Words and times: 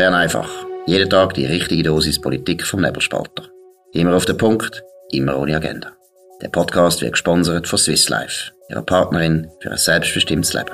Bern 0.00 0.14
einfach. 0.14 0.48
Jeden 0.86 1.10
Tag 1.10 1.34
die 1.34 1.44
richtige 1.44 1.82
Dosis 1.82 2.18
Politik 2.18 2.64
vom 2.64 2.80
Nebelspalter. 2.80 3.50
Immer 3.92 4.16
auf 4.16 4.24
den 4.24 4.38
Punkt, 4.38 4.82
immer 5.10 5.36
ohne 5.36 5.54
Agenda. 5.54 5.92
Der 6.40 6.48
Podcast 6.48 7.02
wird 7.02 7.12
gesponsert 7.12 7.68
von 7.68 7.78
Swiss 7.78 8.08
Life, 8.08 8.50
ihrer 8.70 8.80
Partnerin 8.80 9.50
für 9.60 9.70
ein 9.70 9.76
selbstbestimmtes 9.76 10.54
Leben. 10.54 10.70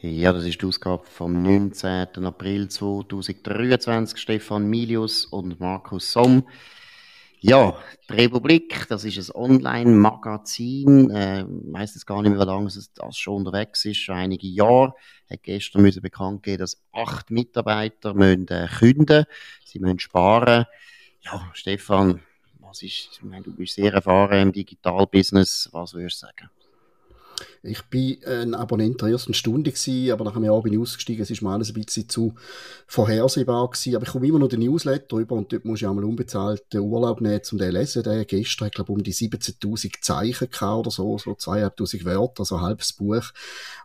Ja, 0.00 0.32
das 0.32 0.46
ist 0.46 0.62
die 0.62 0.64
Ausgabe 0.64 1.02
vom 1.04 1.42
19. 1.42 2.24
April 2.24 2.68
2023. 2.68 4.18
Stefan 4.18 4.70
Milius 4.70 5.26
und 5.26 5.60
Markus 5.60 6.10
Somm. 6.10 6.44
Ja, 7.40 7.78
die 8.10 8.14
Republik, 8.14 8.88
das 8.88 9.04
ist 9.04 9.30
ein 9.30 9.36
Online-Magazin. 9.36 11.10
Äh, 11.10 11.42
ich 11.42 11.94
jetzt 11.94 12.06
gar 12.06 12.20
nicht 12.20 12.32
mehr, 12.32 12.40
wie 12.40 12.44
lange 12.44 12.66
es 12.66 12.92
das 12.92 13.16
schon 13.16 13.36
unterwegs 13.36 13.84
ist, 13.84 13.98
schon 13.98 14.16
einige 14.16 14.48
Jahre. 14.48 14.94
Hat 15.30 15.42
gestern 15.44 15.82
müssen 15.82 16.02
bekannt 16.02 16.42
gegeben, 16.42 16.62
dass 16.62 16.82
acht 16.92 17.30
Mitarbeiter 17.30 18.14
müssen, 18.14 18.48
äh, 18.48 18.66
künden 18.66 19.24
Sie 19.64 19.78
müssen 19.78 20.00
sparen. 20.00 20.64
Ja, 21.20 21.48
Stefan, 21.52 22.22
was 22.58 22.82
ist, 22.82 23.10
ich 23.12 23.22
meine, 23.22 23.42
du 23.44 23.52
bist 23.52 23.74
sehr 23.74 23.92
erfahren 23.92 24.40
im 24.40 24.52
Digital-Business. 24.52 25.68
Was 25.70 25.94
würdest 25.94 26.22
du 26.22 26.26
sagen? 26.26 26.50
Ich 27.62 27.82
bin 27.84 28.18
ein 28.24 28.54
Abonnent 28.54 29.00
der 29.02 29.08
ersten 29.08 29.34
Stunde 29.34 29.72
gewesen, 29.72 30.12
aber 30.12 30.24
nach 30.24 30.36
einem 30.36 30.44
Jahr 30.44 30.62
bin 30.62 30.72
ich 30.72 30.78
ausgestiegen. 30.78 31.22
Es 31.22 31.30
ist 31.30 31.42
mir 31.42 31.50
alles 31.50 31.70
ein 31.70 31.74
bisschen 31.74 32.08
zu 32.08 32.34
vorhersehbar 32.86 33.68
gewesen. 33.70 33.96
Aber 33.96 34.06
ich 34.06 34.12
komme 34.12 34.26
immer 34.26 34.38
noch 34.38 34.48
den 34.48 34.60
Newsletter 34.60 35.16
über 35.16 35.34
und 35.34 35.52
dort 35.52 35.64
muss 35.64 35.80
ich 35.80 35.88
einmal 35.88 36.04
unbezahlten 36.04 36.80
Urlaub 36.80 37.20
nehmen, 37.20 37.40
um 37.50 37.58
den 37.58 37.68
zu 37.68 37.72
lesen. 37.72 38.02
Der 38.04 38.24
gestern, 38.24 38.68
ich 38.68 38.74
glaube, 38.74 38.92
um 38.92 39.02
die 39.02 39.12
17.000 39.12 40.00
Zeichen 40.00 40.50
gehabt 40.50 40.78
oder 40.78 40.90
so, 40.90 41.18
so 41.18 41.32
2.500 41.32 42.04
Wörter, 42.04 42.40
also 42.40 42.56
ein 42.56 42.62
halbes 42.62 42.92
Buch. 42.92 43.32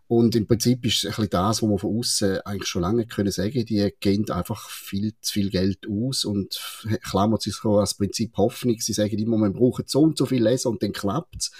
Und 0.07 0.35
im 0.35 0.45
Prinzip 0.45 0.85
ist 0.85 0.97
es 0.97 1.15
bisschen 1.15 1.29
das, 1.31 1.63
was 1.63 1.69
man 1.69 1.79
von 1.79 1.97
außen 1.97 2.41
eigentlich 2.41 2.69
schon 2.69 2.83
lange 2.83 3.07
können 3.07 3.31
sagen, 3.31 3.65
die 3.65 3.91
gehen 3.99 4.29
einfach 4.29 4.69
viel 4.69 5.13
zu 5.21 5.33
viel 5.33 5.49
Geld 5.49 5.87
aus 5.89 6.25
und 6.25 6.59
klammern 7.01 7.39
sich 7.39 7.55
so 7.55 7.79
als 7.79 7.95
Prinzip 7.95 8.37
Hoffnung. 8.37 8.75
Sie 8.79 8.93
sagen 8.93 9.17
immer, 9.17 9.37
man 9.37 9.53
braucht 9.53 9.89
so 9.89 10.01
und 10.01 10.17
so 10.17 10.25
viel 10.25 10.43
Leser 10.43 10.69
und 10.69 10.83
dann 10.83 10.91
klappt's 10.91 11.51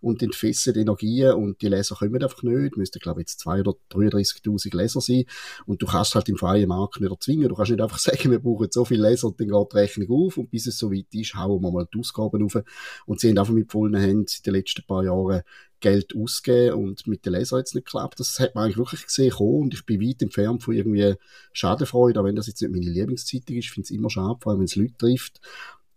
und 0.00 0.22
entfesselt 0.22 0.76
Energien 0.76 1.34
und 1.34 1.59
die 1.60 1.68
Leser 1.68 1.96
kommen 1.96 2.22
einfach 2.22 2.42
nicht. 2.42 2.76
Müssten, 2.76 2.98
glaube 2.98 3.20
ich, 3.20 3.24
jetzt 3.24 3.40
2 3.40 3.60
oder 3.60 3.74
33.000 3.92 4.76
Leser 4.76 5.00
sein 5.00 5.24
und 5.66 5.82
du 5.82 5.86
kannst 5.86 6.14
halt 6.14 6.28
im 6.28 6.36
freien 6.36 6.68
Markt 6.68 7.00
nicht 7.00 7.10
erzwingen. 7.10 7.48
Du 7.48 7.54
kannst 7.54 7.70
nicht 7.70 7.80
einfach 7.80 7.98
sagen, 8.00 8.30
wir 8.30 8.38
brauchen 8.38 8.68
so 8.70 8.84
viel 8.84 9.00
Leser 9.00 9.28
und 9.28 9.40
dann 9.40 9.48
geht 9.48 9.72
die 9.72 9.76
Rechnung 9.76 10.26
auf 10.26 10.36
und 10.36 10.50
bis 10.50 10.66
es 10.66 10.78
so 10.78 10.90
weit 10.90 11.06
ist, 11.12 11.34
hauen 11.34 11.62
wir 11.62 11.70
mal 11.70 11.86
die 11.92 11.98
Ausgaben 11.98 12.44
auf 12.44 12.62
und 13.06 13.20
sie 13.20 13.28
haben 13.28 13.38
einfach 13.38 13.54
mit 13.54 13.70
vollen 13.70 13.94
Händen 13.94 14.20
in 14.20 14.42
den 14.44 14.54
letzten 14.54 14.84
paar 14.84 15.04
Jahren 15.04 15.42
Geld 15.80 16.14
ausgeben 16.14 16.76
und 16.76 17.06
mit 17.06 17.24
den 17.24 17.32
Lesern 17.32 17.58
jetzt 17.58 17.74
nicht 17.74 17.86
geklappt. 17.86 18.20
Das 18.20 18.38
hat 18.38 18.54
man 18.54 18.64
eigentlich 18.64 18.76
wirklich 18.76 19.06
gesehen 19.06 19.30
kommen 19.30 19.62
und 19.62 19.74
ich 19.74 19.84
bin 19.86 20.00
weit 20.00 20.22
entfernt 20.22 20.62
von 20.62 20.74
irgendwie 20.74 21.14
Schadenfreude, 21.52 22.20
auch 22.20 22.24
wenn 22.24 22.36
das 22.36 22.46
jetzt 22.46 22.60
nicht 22.60 22.70
meine 22.70 22.90
Lieblingszeitung 22.90 23.56
ist, 23.56 23.68
finde 23.68 23.86
es 23.86 23.90
immer 23.90 24.10
schade, 24.10 24.38
vor 24.40 24.52
allem 24.52 24.60
wenn 24.60 24.66
es 24.66 24.76
Leute 24.76 24.96
trifft. 24.98 25.40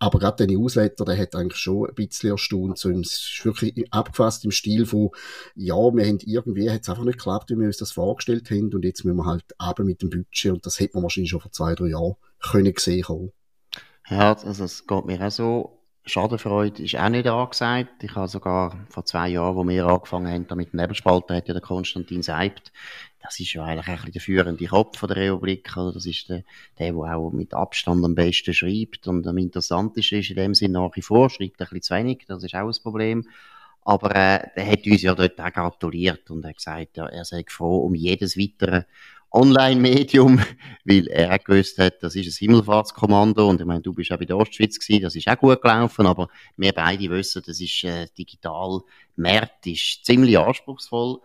Aber 0.03 0.19
gerade 0.19 0.45
der 0.45 0.53
Newsletter, 0.53 1.05
der 1.05 1.17
hat 1.17 1.33
eigentlich 1.33 1.61
schon 1.61 1.87
ein 1.87 1.95
bisschen 1.95 2.31
erstaunt. 2.31 2.77
So, 2.77 2.89
ist 2.89 3.39
wirklich 3.45 3.85
abgefasst 3.89 4.43
im 4.43 4.51
Stil 4.51 4.85
von, 4.85 5.11
ja, 5.55 5.75
wir 5.75 6.05
haben 6.05 6.19
irgendwie, 6.25 6.69
hat 6.69 6.81
es 6.81 6.89
einfach 6.89 7.05
nicht 7.05 7.19
geklappt, 7.19 7.49
wie 7.49 7.57
wir 7.57 7.67
uns 7.67 7.77
das 7.77 7.93
vorgestellt 7.93 8.51
haben 8.51 8.73
und 8.73 8.83
jetzt 8.83 9.05
müssen 9.05 9.15
wir 9.15 9.25
halt 9.25 9.45
aber 9.57 9.85
mit 9.85 10.01
dem 10.01 10.09
Budget 10.09 10.51
und 10.51 10.65
das 10.65 10.81
hätte 10.81 10.95
man 10.95 11.03
wahrscheinlich 11.03 11.29
schon 11.29 11.39
vor 11.39 11.53
zwei, 11.53 11.73
drei 11.73 11.87
Jahren 11.87 12.15
können 12.41 12.73
gesehen 12.73 13.03
kommen. 13.03 13.31
Ja, 14.09 14.33
also 14.33 14.65
es 14.65 14.85
geht 14.85 15.05
mir 15.05 15.25
auch 15.25 15.31
so 15.31 15.79
Schadenfreude 16.05 16.83
ist 16.83 16.97
auch 16.97 17.07
nicht 17.07 17.27
angesagt. 17.27 18.03
Ich 18.03 18.13
habe 18.15 18.27
sogar 18.27 18.85
vor 18.89 19.05
zwei 19.05 19.29
Jahren, 19.29 19.55
wo 19.55 19.65
wir 19.65 19.87
angefangen 19.87 20.27
haben, 20.27 20.57
mit 20.57 20.73
dem 20.73 20.81
Nebelspalter, 20.81 21.33
hat 21.33 21.47
ja 21.47 21.53
der 21.53 21.63
Konstantin 21.63 22.21
Seibt, 22.21 22.73
das 23.23 23.39
ist 23.39 23.53
ja 23.53 23.63
eigentlich 23.63 23.87
ein 23.87 23.95
bisschen 23.95 24.11
der 24.11 24.21
führende 24.21 24.65
Kopf 24.67 24.99
der 25.07 25.15
Republik, 25.15 25.75
oder? 25.77 25.93
Das 25.93 26.05
ist 26.05 26.27
der, 26.29 26.43
der, 26.77 26.91
der 26.91 27.15
auch 27.15 27.31
mit 27.31 27.53
Abstand 27.53 28.03
am 28.03 28.15
besten 28.15 28.53
schreibt 28.53 29.07
und 29.07 29.25
am 29.25 29.37
interessantesten 29.37 30.19
ist 30.19 30.29
in 30.29 30.35
dem 30.35 30.53
Sinne 30.53 30.79
nach 30.79 30.95
wie 30.95 31.01
vor, 31.01 31.29
schreibt 31.29 31.61
ein 31.61 31.67
bisschen 31.69 31.81
zu 31.81 31.95
wenig, 31.95 32.25
das 32.27 32.43
ist 32.43 32.53
auch 32.53 32.67
ein 32.67 32.83
Problem. 32.83 33.27
Aber 33.85 34.15
äh, 34.15 34.47
der 34.55 34.71
hat 34.71 34.85
uns 34.85 35.01
ja 35.01 35.15
dort 35.15 35.39
auch 35.39 35.53
gratuliert 35.53 36.29
und 36.31 36.45
hat 36.45 36.57
gesagt, 36.57 36.97
ja, 36.97 37.05
er 37.07 37.25
sei 37.25 37.43
froh 37.47 37.79
um 37.79 37.95
jedes 37.95 38.37
weitere 38.37 38.83
Online-Medium, 39.31 40.39
weil 40.85 41.07
er 41.07 41.39
gewusst 41.39 41.79
hat, 41.79 42.03
das 42.03 42.15
ist 42.15 42.27
ein 42.27 42.45
Himmelfahrtskommando 42.45 43.49
und 43.49 43.61
ich 43.61 43.65
meine, 43.65 43.81
du 43.81 43.93
bist 43.93 44.11
auch 44.11 44.19
bei 44.19 44.25
der 44.25 44.37
Ostschweiz 44.37 44.79
gewesen, 44.79 45.03
das 45.03 45.15
ist 45.15 45.27
auch 45.27 45.37
gut 45.37 45.61
gelaufen, 45.61 46.05
aber 46.05 46.27
wir 46.57 46.73
beide 46.73 47.09
wissen, 47.09 47.41
das 47.45 47.59
ist 47.59 47.83
äh, 47.85 48.07
digital, 48.17 48.81
Markt 49.15 49.65
ist 49.65 50.05
ziemlich 50.05 50.37
anspruchsvoll. 50.37 51.19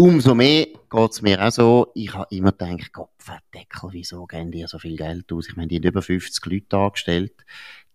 Umso 0.00 0.34
mehr 0.34 0.66
geht's 0.88 1.20
mir 1.20 1.46
auch 1.46 1.50
so, 1.50 1.92
ich 1.94 2.14
habe 2.14 2.34
immer 2.34 2.52
gedacht, 2.52 2.90
Gott, 2.94 3.10
Deckel, 3.54 3.90
wieso 3.92 4.24
geben 4.24 4.50
die 4.50 4.64
so 4.66 4.78
viel 4.78 4.96
Geld 4.96 5.30
aus? 5.30 5.46
Ich 5.46 5.56
meine, 5.56 5.68
die 5.68 5.76
haben 5.76 5.84
über 5.84 6.00
50 6.00 6.42
Leute 6.46 6.78
angestellt. 6.78 7.44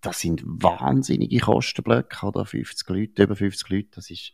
Das 0.01 0.19
sind 0.19 0.43
wahnsinnige 0.45 1.39
Kostenblöcke, 1.39 2.27
oder? 2.27 2.45
50 2.45 2.87
Leute, 2.89 3.23
über 3.23 3.35
50 3.35 3.69
Leute, 3.69 3.87
das 3.95 4.11
ist, 4.11 4.33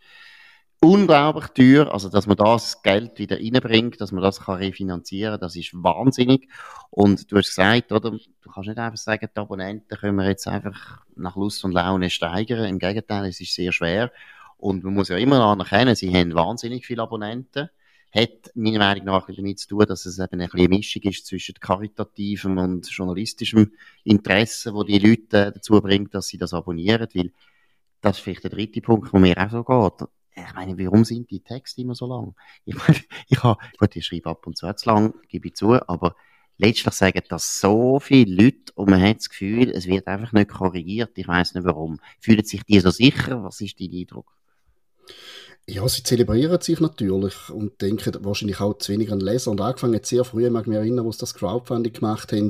unglaublich 0.81 1.47
teuer. 1.51 1.93
Also, 1.93 2.09
dass 2.09 2.27
man 2.27 2.35
das 2.35 2.81
Geld 2.81 3.17
wieder 3.19 3.37
reinbringt, 3.37 4.01
dass 4.01 4.11
man 4.11 4.21
das 4.21 4.41
kann 4.41 4.57
refinanzieren 4.57 5.39
das 5.39 5.55
ist 5.55 5.71
wahnsinnig. 5.73 6.49
Und 6.89 7.31
du 7.31 7.37
hast 7.37 7.55
gesagt, 7.55 7.93
oder? 7.93 8.11
Du 8.11 8.51
kannst 8.53 8.67
nicht 8.67 8.79
einfach 8.79 8.97
sagen, 8.97 9.29
die 9.33 9.39
Abonnenten 9.39 9.97
können 9.97 10.17
wir 10.17 10.27
jetzt 10.27 10.45
einfach 10.45 11.05
nach 11.15 11.37
Lust 11.37 11.63
und 11.63 11.71
Laune 11.71 12.09
steigern. 12.09 12.65
Im 12.65 12.79
Gegenteil, 12.79 13.29
es 13.29 13.39
ist 13.39 13.55
sehr 13.55 13.71
schwer. 13.71 14.11
Und 14.61 14.83
man 14.83 14.93
muss 14.93 15.09
ja 15.09 15.17
immer 15.17 15.43
anerkennen, 15.43 15.95
sie 15.95 16.13
haben 16.13 16.33
wahnsinnig 16.33 16.85
viele 16.85 17.01
Abonnenten. 17.03 17.69
Hat 18.13 18.51
meiner 18.55 18.79
Meinung 18.79 19.05
nach 19.05 19.27
damit 19.27 19.59
zu 19.59 19.69
tun, 19.69 19.85
dass 19.87 20.05
es 20.05 20.19
eben 20.19 20.41
eine 20.41 20.67
Mischung 20.67 21.01
ist 21.03 21.25
zwischen 21.25 21.55
karitativem 21.55 22.57
und 22.57 22.89
journalistischem 22.89 23.71
Interesse, 24.03 24.73
wo 24.73 24.83
die 24.83 24.99
Leute 24.99 25.51
dazu 25.53 25.79
bringt, 25.81 26.13
dass 26.13 26.27
sie 26.27 26.37
das 26.37 26.53
abonnieren, 26.53 27.07
weil 27.13 27.31
das 28.01 28.17
ist 28.17 28.23
vielleicht 28.23 28.43
der 28.43 28.51
dritte 28.51 28.81
Punkt, 28.81 29.13
wo 29.13 29.19
mir 29.19 29.37
auch 29.37 29.49
so 29.49 29.63
geht 29.63 30.09
ich 30.35 30.53
meine, 30.53 30.77
warum 30.77 31.03
sind 31.03 31.29
die 31.29 31.41
Texte 31.41 31.81
immer 31.81 31.95
so 31.95 32.07
lang? 32.07 32.35
Ich 32.65 32.75
meine, 32.75 32.99
ich 33.27 33.43
habe, 33.43 33.59
gut, 33.77 33.95
ich 33.95 34.05
schreibe 34.05 34.29
ab 34.29 34.45
und 34.47 34.57
zu 34.57 34.71
zu 34.73 34.89
lang, 34.89 35.13
gebe 35.27 35.47
ich 35.47 35.55
zu, 35.55 35.73
aber 35.73 36.15
letztlich 36.57 36.93
sagen 36.93 37.21
das 37.29 37.59
so 37.59 37.99
viele 37.99 38.43
Leute 38.43 38.71
und 38.75 38.89
man 38.89 39.01
hat 39.01 39.17
das 39.17 39.29
Gefühl, 39.29 39.69
es 39.71 39.87
wird 39.87 40.07
einfach 40.07 40.31
nicht 40.31 40.49
korrigiert. 40.49 41.17
Ich 41.17 41.27
weiß 41.27 41.55
nicht 41.55 41.65
warum. 41.65 41.99
Fühlen 42.19 42.45
sich 42.45 42.63
die 42.63 42.79
so 42.79 42.91
sicher? 42.91 43.43
Was 43.43 43.61
ist 43.61 43.79
dein 43.79 43.91
Eindruck? 43.93 44.31
Ja, 45.67 45.87
sie 45.87 46.03
zelebrieren 46.03 46.59
sich 46.59 46.79
natürlich 46.79 47.49
und 47.49 47.81
denken 47.81 48.13
wahrscheinlich 48.25 48.59
auch 48.59 48.77
zu 48.77 48.91
wenig 48.91 49.11
an 49.11 49.19
Leser. 49.19 49.51
Und 49.51 49.61
angefangen 49.61 49.95
hat 49.95 50.05
sehr 50.05 50.25
früh, 50.25 50.45
ich 50.45 50.51
mag 50.51 50.67
mich 50.67 50.77
erinnern, 50.77 51.05
wo 51.05 51.11
sie 51.11 51.19
das 51.19 51.35
Crowdfunding 51.35 51.93
gemacht 51.93 52.31
haben, 52.33 52.49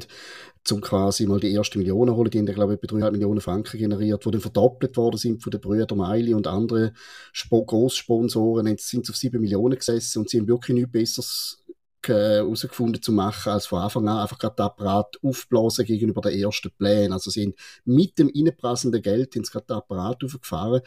zum 0.63 0.81
quasi 0.81 1.25
mal 1.25 1.39
die 1.39 1.51
erste 1.51 1.77
Millionen 1.77 2.16
holen. 2.16 2.31
Die 2.31 2.39
haben, 2.39 2.45
glaube 2.45 2.73
ich, 2.73 2.83
etwa 2.83 2.95
3,5 2.95 3.11
Millionen 3.11 3.41
Franken 3.41 3.77
generiert, 3.77 4.25
die 4.25 4.31
dann 4.31 4.41
verdoppelt 4.41 4.95
worden 4.95 5.17
sind 5.17 5.44
von 5.44 5.51
den 5.51 5.59
Brüdern 5.59 5.97
Meili 5.97 6.33
und 6.33 6.47
anderen 6.47 6.95
Sp 7.33 7.61
Großsponsoren. 7.66 8.67
Jetzt 8.67 8.89
sind 8.89 9.05
sie 9.05 9.11
auf 9.11 9.17
7 9.17 9.41
Millionen 9.41 9.75
gesessen 9.75 10.19
und 10.19 10.29
sie 10.29 10.39
haben 10.39 10.47
wirklich 10.47 10.75
nichts 10.75 10.91
Besseres 10.91 11.57
herausgefunden 12.03 13.01
zu 13.01 13.11
machen, 13.11 13.51
als 13.51 13.67
von 13.67 13.79
Anfang 13.79 14.07
an 14.07 14.19
einfach 14.19 14.39
gerade 14.39 14.55
den 14.55 14.66
Apparat 14.66 15.17
aufblasen 15.22 15.85
gegenüber 15.85 16.22
den 16.22 16.39
ersten 16.39 16.72
Plänen. 16.72 17.13
Also 17.13 17.29
sie 17.29 17.41
sind 17.41 17.55
mit 17.85 18.17
dem 18.17 18.31
reinprasselnden 18.35 19.01
Geld 19.01 19.35
ins 19.35 19.51
gerade 19.51 19.67
den 19.67 19.78
Apparat 19.78 20.23
aufgefahren 20.23 20.81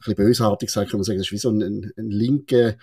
bisschen 0.00 0.26
bösartig 0.26 0.68
gesagt, 0.68 0.90
kann 0.90 0.98
man 0.98 1.04
sagen, 1.04 1.18
das 1.18 1.28
ist 1.28 1.32
wie 1.32 1.38
so 1.38 1.50
ein, 1.50 1.62
ein, 1.62 1.92
ein 1.96 2.10
linker 2.10 2.76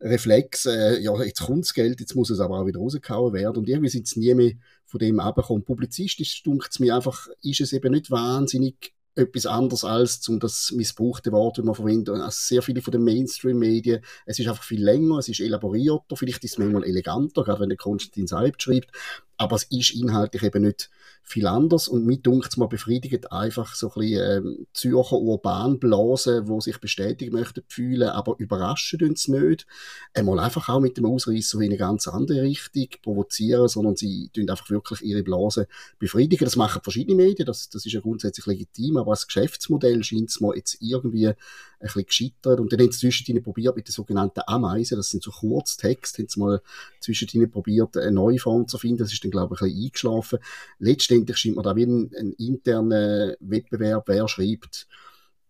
Reflex, 0.00 0.66
äh, 0.66 1.00
ja, 1.00 1.22
jetzt 1.22 1.40
kommt 1.40 1.64
das 1.64 1.74
Geld, 1.74 2.00
jetzt 2.00 2.14
muss 2.14 2.30
es 2.30 2.40
aber 2.40 2.60
auch 2.60 2.66
wieder 2.66 2.78
rausgehauen 2.78 3.32
werden 3.32 3.58
und 3.58 3.68
irgendwie 3.68 3.90
sind 3.90 4.06
sie 4.06 4.20
nie 4.20 4.34
mehr 4.34 4.52
von 4.86 5.00
dem 5.00 5.20
abgekommen. 5.20 5.64
Publizistisch 5.64 6.42
dunkt 6.42 6.68
es 6.70 6.78
mir 6.78 6.94
einfach, 6.94 7.28
ist 7.42 7.60
es 7.60 7.72
eben 7.72 7.92
nicht 7.92 8.10
wahnsinnig 8.10 8.94
etwas 9.18 9.46
anderes 9.46 9.84
als 9.84 10.28
um 10.28 10.38
das 10.38 10.70
missbrauchte 10.72 11.32
Wort, 11.32 11.58
das 11.58 11.64
man 11.64 11.74
verwendet, 11.74 12.14
als 12.14 12.46
sehr 12.46 12.62
viele 12.62 12.80
von 12.80 12.92
den 12.92 13.02
Mainstream-Medien. 13.02 14.00
Es 14.26 14.38
ist 14.38 14.46
einfach 14.46 14.62
viel 14.62 14.82
länger, 14.82 15.18
es 15.18 15.28
ist 15.28 15.40
elaborierter, 15.40 16.16
vielleicht 16.16 16.44
ist 16.44 16.52
es 16.52 16.58
manchmal 16.58 16.84
eleganter, 16.84 17.42
gerade 17.42 17.60
wenn 17.60 17.68
der 17.68 17.78
Konstantin 17.78 18.28
Seib 18.28 18.62
schreibt, 18.62 18.92
aber 19.36 19.56
es 19.56 19.64
ist 19.64 19.94
inhaltlich 19.94 20.42
eben 20.44 20.62
nicht 20.62 20.88
viel 21.28 21.46
anders 21.46 21.88
und 21.88 22.06
mit 22.06 22.26
dunkt 22.26 22.56
mal 22.56 22.66
befriedigt 22.66 23.30
einfach 23.30 23.74
so 23.74 23.88
ein 23.88 24.00
bisschen 24.00 24.44
ähm, 24.46 24.66
Zürcher 24.72 25.18
Urbanblasen, 25.18 26.48
wo 26.48 26.60
sich 26.60 26.78
bestätigen 26.80 27.34
möchten 27.34 27.62
fühlen, 27.68 28.08
aber 28.08 28.36
überraschen 28.38 28.98
tun 28.98 29.14
sie 29.14 29.32
nicht. 29.32 29.66
Einmal 30.14 30.40
einfach 30.40 30.68
auch 30.68 30.80
mit 30.80 30.96
dem 30.96 31.04
Ausreißer 31.04 31.60
in 31.60 31.66
eine 31.66 31.76
ganz 31.76 32.08
andere 32.08 32.42
Richtung 32.42 32.88
provozieren, 33.02 33.68
sondern 33.68 33.96
sie 33.96 34.30
tun 34.32 34.48
einfach 34.48 34.70
wirklich 34.70 35.02
ihre 35.02 35.22
Blase 35.22 35.68
befriedigen. 35.98 36.44
Das 36.44 36.56
machen 36.56 36.82
verschiedene 36.82 37.16
Medien, 37.16 37.46
das, 37.46 37.68
das 37.68 37.84
ist 37.84 37.92
ja 37.92 38.00
grundsätzlich 38.00 38.46
legitim, 38.46 38.96
aber 38.96 39.10
als 39.10 39.26
Geschäftsmodell 39.26 40.02
scheint 40.02 40.30
es 40.30 40.40
mir 40.40 40.56
jetzt 40.56 40.78
irgendwie 40.80 41.28
ein 41.28 41.36
bisschen 41.80 42.06
gescheitert. 42.06 42.60
Und 42.60 42.72
dann 42.72 42.80
haben 42.80 42.90
sie 42.90 42.98
zwischendrin 42.98 43.42
probiert 43.42 43.76
mit 43.76 43.86
den 43.86 43.92
sogenannten 43.92 44.40
Ameisen, 44.46 44.96
das 44.96 45.10
sind 45.10 45.22
so 45.22 45.30
Kurztexte, 45.30 46.22
haben 46.22 46.28
sie 46.28 46.40
mal 46.40 46.62
zwischendrin 47.00 47.50
probiert, 47.50 47.96
eine 47.96 48.10
neue 48.12 48.38
Form 48.38 48.66
zu 48.66 48.78
finden. 48.78 48.98
Das 48.98 49.12
ist 49.12 49.22
dann, 49.22 49.30
glaube 49.30 49.54
ich, 49.54 49.60
ein 49.60 49.68
bisschen 49.68 49.84
eingeschlafen. 49.84 50.38
Letztendlich 50.78 51.17
scheint 51.34 51.56
man 51.56 51.64
da 51.64 51.76
wie 51.76 51.84
ein, 51.84 52.10
ein 52.18 52.32
interner 52.32 53.34
Wettbewerb, 53.40 54.08
wer 54.08 54.28
schreibt, 54.28 54.86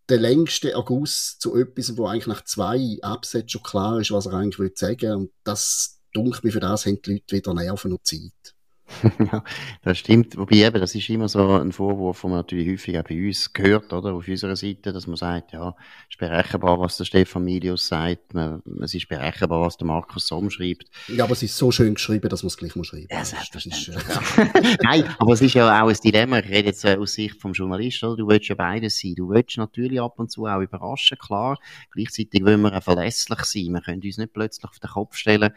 der 0.09 0.19
längste 0.19 0.77
August 0.77 1.43
zu 1.43 1.55
etwas, 1.57 1.97
wo 1.97 2.07
eigentlich 2.07 2.27
nach 2.27 2.45
zwei 2.45 2.99
Absätzen 3.03 3.49
schon 3.51 3.63
klar 3.63 4.01
ist, 4.01 4.11
was 4.11 4.27
er 4.27 4.35
eigentlich 4.35 4.59
will 4.59 4.73
sagen. 4.75 5.13
Und 5.13 5.31
das 5.45 6.01
dunkel 6.13 6.41
mir 6.45 6.53
für 6.53 6.61
das 6.61 6.87
haben 6.87 7.03
die 7.03 7.13
Leute 7.15 7.37
wieder 7.37 7.55
Nerven 7.55 7.93
und 7.93 8.07
Zeit. 8.07 8.55
ja, 9.33 9.45
das 9.83 9.99
stimmt. 9.99 10.37
Wobei 10.37 10.57
eben, 10.57 10.81
das 10.81 10.95
ist 10.95 11.09
immer 11.09 11.29
so 11.29 11.53
ein 11.53 11.73
Vorwurf, 11.73 12.23
den 12.23 12.31
man 12.31 12.41
natürlich 12.41 12.69
häufig 12.69 12.99
auch 12.99 13.05
bei 13.05 13.27
uns 13.27 13.53
gehört, 13.53 13.93
oder? 13.93 14.15
Auf 14.15 14.27
unserer 14.27 14.57
Seite, 14.57 14.93
dass 14.93 15.07
man 15.07 15.17
sagt, 15.17 15.53
ja, 15.53 15.75
es 16.09 16.15
ist 16.15 16.19
berechenbar, 16.19 16.81
was 16.81 16.97
der 16.97 17.05
Stefan 17.05 17.45
Milius 17.45 17.89
sagt, 17.89 18.35
man, 18.35 18.63
es 18.83 18.95
ist 18.95 19.09
berechenbar, 19.09 19.61
was 19.61 19.77
der 19.77 19.87
Markus 19.87 20.27
Somm 20.27 20.51
schreibt. 20.51 20.87
Ja, 21.09 21.25
aber 21.25 21.33
es 21.33 21.43
ist 21.43 21.57
so 21.57 21.71
schön 21.71 21.95
geschrieben, 21.95 22.29
dass 22.29 22.43
man 22.43 22.49
es 22.49 22.57
gleich 22.57 22.77
muss 22.77 22.89
schreiben. 22.89 23.09
Ja, 23.11 23.25
selbstverständlich. 23.25 23.97
Nein, 24.83 25.05
aber 25.19 25.33
es 25.33 25.43
ist 25.43 25.55
ja 25.55 25.83
auch 25.83 25.89
ein 25.89 25.97
Dilemma. 26.03 26.39
Ich 26.39 26.49
rede 26.49 26.69
jetzt 26.69 26.85
äh, 26.85 26.97
aus 26.97 27.13
Sicht 27.13 27.41
vom 27.41 27.53
Journalisten, 27.53 28.07
oder? 28.07 28.17
Du 28.17 28.29
willst 28.29 28.49
ja 28.49 28.55
beides 28.55 28.99
sein. 28.99 29.15
Du 29.17 29.29
willst 29.29 29.57
natürlich 29.59 30.01
ab 30.01 30.19
und 30.19 30.31
zu 30.31 30.47
auch 30.47 30.61
überraschen, 30.61 31.19
klar. 31.19 31.59
Gleichzeitig 31.93 32.45
wollen 32.45 32.63
wir 32.63 32.77
auch 32.77 32.83
verlässlich 32.83 33.41
sein. 33.41 33.73
Wir 33.73 33.81
können 33.81 34.03
uns 34.03 34.19
nicht 34.19 34.33
plötzlich 34.33 34.65
auf 34.65 34.79
den 34.79 34.91
Kopf 34.91 35.17
stellen, 35.17 35.53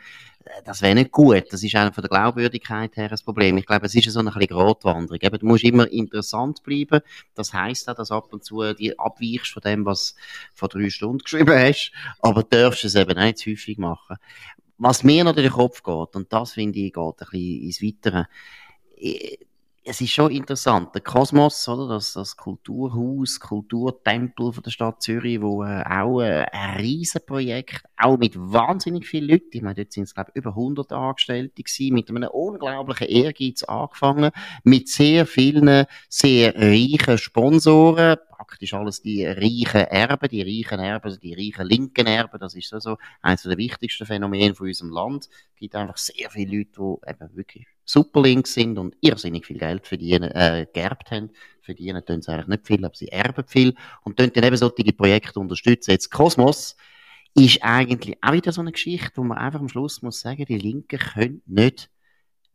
das 0.65 0.81
wäre 0.81 0.95
nicht 0.95 1.11
gut. 1.11 1.45
Das 1.51 1.63
ist 1.63 1.75
einfach 1.75 1.95
von 1.95 2.01
der 2.01 2.09
Glaubwürdigkeit 2.09 2.95
her 2.97 3.11
ein 3.11 3.17
Problem. 3.23 3.57
Ich 3.57 3.65
glaube, 3.65 3.85
es 3.85 3.95
ist 3.95 4.09
so 4.09 4.19
eine 4.19 4.31
kleine 4.31 4.47
Grotwanderung. 4.47 5.19
Du 5.19 5.45
musst 5.45 5.63
immer 5.63 5.91
interessant 5.91 6.63
bleiben. 6.63 7.01
Das 7.35 7.53
heisst 7.53 7.89
auch, 7.89 7.95
dass 7.95 8.11
ab 8.11 8.31
und 8.31 8.43
zu 8.43 8.73
die 8.73 8.97
abweichst 8.97 9.51
von 9.51 9.61
dem, 9.61 9.85
was 9.85 10.15
vor 10.53 10.69
drei 10.69 10.89
Stunden 10.89 11.19
geschrieben 11.19 11.57
hast. 11.57 11.91
Aber 12.21 12.43
du 12.43 12.49
darfst 12.49 12.83
es 12.85 12.95
eben 12.95 13.17
nicht 13.17 13.39
zu 13.39 13.51
häufig 13.51 13.77
machen. 13.77 14.17
Was 14.77 15.03
mir 15.03 15.23
noch 15.23 15.33
durch 15.33 15.47
den 15.47 15.53
Kopf 15.53 15.83
geht, 15.83 16.15
und 16.15 16.33
das 16.33 16.53
finde 16.53 16.79
ich, 16.79 16.93
geht 16.93 16.97
ein 16.97 17.15
bisschen 17.17 17.61
ins 17.61 17.81
Weitere, 17.81 18.25
es 19.83 19.99
ist 19.99 20.11
schon 20.11 20.31
interessant. 20.31 20.93
Der 20.93 21.01
Kosmos, 21.01 21.67
oder? 21.67 21.87
Das, 21.87 22.13
das 22.13 22.37
Kulturhaus, 22.37 23.39
Kulturtempel 23.39 24.53
von 24.53 24.63
der 24.63 24.69
Stadt 24.69 25.01
Zürich, 25.01 25.41
wo 25.41 25.63
äh, 25.63 25.83
auch 25.83 26.21
äh, 26.21 26.45
ein 26.51 26.77
Riesenprojekt, 26.77 27.83
auch 27.97 28.17
mit 28.17 28.35
wahnsinnig 28.37 29.07
vielen 29.07 29.29
Leuten, 29.29 29.49
ich 29.51 29.61
meine, 29.61 29.75
dort 29.75 29.91
sind 29.91 30.03
es, 30.03 30.13
glaube 30.13 30.31
ich, 30.31 30.37
über 30.37 30.51
100 30.51 30.91
Angestellte 30.91 31.63
gewesen, 31.63 31.95
mit 31.95 32.09
einem 32.09 32.29
unglaublichen 32.29 33.07
Ehrgeiz 33.07 33.63
angefangen, 33.63 34.31
mit 34.63 34.87
sehr 34.87 35.25
vielen, 35.25 35.85
sehr 36.09 36.55
reichen 36.55 37.17
Sponsoren, 37.17 38.17
praktisch 38.29 38.73
alles 38.75 39.01
die 39.01 39.25
reichen 39.25 39.87
Erben, 39.87 40.29
die 40.29 40.41
reichen 40.41 40.79
Erben, 40.79 41.05
also 41.05 41.19
die 41.19 41.33
reichen 41.33 41.67
linken 41.67 42.05
Erben, 42.05 42.39
das 42.39 42.53
ist 42.53 42.69
so, 42.69 42.79
so 42.79 42.97
eines 43.21 43.43
der 43.43 43.57
wichtigsten 43.57 44.05
Phänomene 44.05 44.53
von 44.53 44.67
unserem 44.67 44.91
Land. 44.91 45.27
Es 45.53 45.59
gibt 45.59 45.75
einfach 45.75 45.97
sehr 45.97 46.29
viele 46.29 46.57
Leute, 46.57 46.71
die 46.75 47.09
eben 47.09 47.35
wirklich 47.35 47.67
Superlinks 47.85 48.53
sind 48.53 48.77
und 48.77 48.95
irrsinnig 49.01 49.45
viel 49.45 49.57
Geld 49.57 49.87
verdienen, 49.87 50.31
äh, 50.31 50.65
geerbt 50.73 51.11
haben. 51.11 51.31
Verdienen 51.61 52.03
tun 52.05 52.21
sie 52.21 52.31
eigentlich 52.31 52.47
nicht 52.47 52.67
viel, 52.67 52.85
aber 52.85 52.95
sie 52.95 53.09
erben 53.09 53.45
viel 53.45 53.75
und 54.03 54.17
tun 54.17 54.31
dann 54.33 54.43
eben 54.43 54.57
solche 54.57 54.93
Projekte 54.93 55.39
unterstützen. 55.39 55.91
Jetzt 55.91 56.09
Kosmos 56.09 56.75
ist 57.35 57.59
eigentlich 57.61 58.17
auch 58.21 58.33
wieder 58.33 58.51
so 58.51 58.61
eine 58.61 58.71
Geschichte, 58.71 59.11
wo 59.15 59.23
man 59.23 59.37
einfach 59.37 59.59
am 59.59 59.69
Schluss 59.69 60.01
muss 60.01 60.19
sagen, 60.19 60.45
die 60.45 60.57
Linken 60.57 60.97
können 60.97 61.41
nicht 61.45 61.90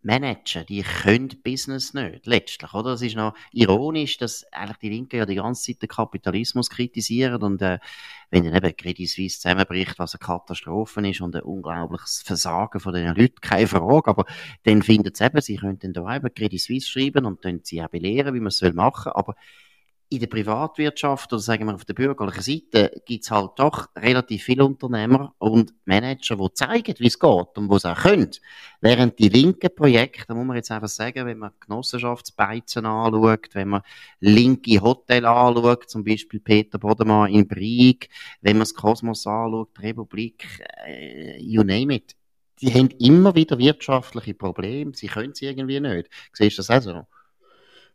managen. 0.06 0.64
Die 0.66 0.82
können 0.82 1.28
Business 1.42 1.92
nicht, 1.92 2.26
letztlich, 2.26 2.72
oder? 2.72 2.92
Das 2.92 3.02
ist 3.02 3.16
noch 3.16 3.34
ironisch, 3.52 4.16
dass 4.18 4.44
eigentlich 4.52 4.76
die 4.78 4.88
Linken 4.88 5.16
ja 5.16 5.26
die 5.26 5.34
ganze 5.34 5.72
Zeit 5.72 5.82
den 5.82 5.88
Kapitalismus 5.88 6.70
kritisieren 6.70 7.42
und, 7.42 7.60
äh, 7.60 7.78
wenn 8.30 8.44
dann 8.44 8.54
eben 8.54 8.76
Credit 8.76 9.08
Suisse 9.08 9.40
zusammenbricht, 9.40 9.98
was 9.98 10.14
eine 10.14 10.20
Katastrophe 10.20 11.06
ist 11.08 11.20
und 11.20 11.34
ein 11.34 11.42
unglaubliches 11.42 12.22
Versagen 12.24 12.80
von 12.80 12.94
den 12.94 13.14
Leuten, 13.14 13.40
keine 13.40 13.66
Frage, 13.66 14.08
aber 14.08 14.24
dann 14.62 14.82
finden 14.82 15.14
sie 15.14 15.24
eben, 15.24 15.40
sie 15.40 15.56
könnten 15.56 15.92
da 15.92 16.16
eben 16.16 16.32
Credit 16.32 16.60
Suisse 16.60 16.88
schreiben 16.88 17.26
und 17.26 17.44
dann 17.44 17.60
sie 17.64 17.82
auch 17.82 17.88
belehren, 17.88 18.34
wie 18.34 18.40
man 18.40 18.48
es 18.48 18.62
machen 18.62 19.04
soll, 19.04 19.12
aber 19.12 19.34
in 20.08 20.20
der 20.20 20.28
Privatwirtschaft 20.28 21.32
oder 21.32 21.40
sagen 21.40 21.66
wir 21.66 21.74
auf 21.74 21.84
der 21.84 21.94
bürgerlichen 21.94 22.42
Seite 22.42 23.02
gibt 23.04 23.24
es 23.24 23.30
halt 23.30 23.52
doch 23.56 23.88
relativ 23.96 24.44
viele 24.44 24.64
Unternehmer 24.64 25.34
und 25.38 25.74
Manager, 25.84 26.36
die 26.36 26.54
zeigen, 26.54 26.94
wie 26.98 27.08
es 27.08 27.18
geht 27.18 27.58
und 27.58 27.68
wo 27.68 27.76
es 27.76 27.84
auch 27.84 27.96
können. 27.96 28.30
Während 28.80 29.18
die 29.18 29.28
linken 29.28 29.74
Projekte, 29.74 30.26
da 30.28 30.34
muss 30.34 30.46
man 30.46 30.56
jetzt 30.56 30.70
einfach 30.70 30.88
sagen, 30.88 31.26
wenn 31.26 31.38
man 31.38 31.50
Genossenschaftsbeizen 31.58 32.86
anschaut, 32.86 33.48
wenn 33.54 33.68
man 33.68 33.82
linke 34.20 34.80
Hotel 34.80 35.26
anschaut, 35.26 35.90
zum 35.90 36.04
Beispiel 36.04 36.38
Peter 36.38 36.78
Bodemann 36.78 37.32
in 37.32 37.48
Brieg, 37.48 38.08
wenn 38.42 38.58
man 38.58 38.60
das 38.60 38.74
Kosmos 38.74 39.26
anschaut, 39.26 39.70
die 39.76 39.86
Republik, 39.86 40.64
äh, 40.86 41.40
you 41.42 41.64
name 41.64 41.94
it, 41.94 42.14
die 42.60 42.72
haben 42.72 42.90
immer 43.00 43.34
wieder 43.34 43.58
wirtschaftliche 43.58 44.34
Probleme, 44.34 44.92
sie 44.94 45.08
können 45.08 45.32
es 45.32 45.42
irgendwie 45.42 45.80
nicht. 45.80 46.08
Siehst 46.32 46.58
du 46.58 46.62
das 46.62 46.70
auch 46.70 46.82
so? 46.82 47.06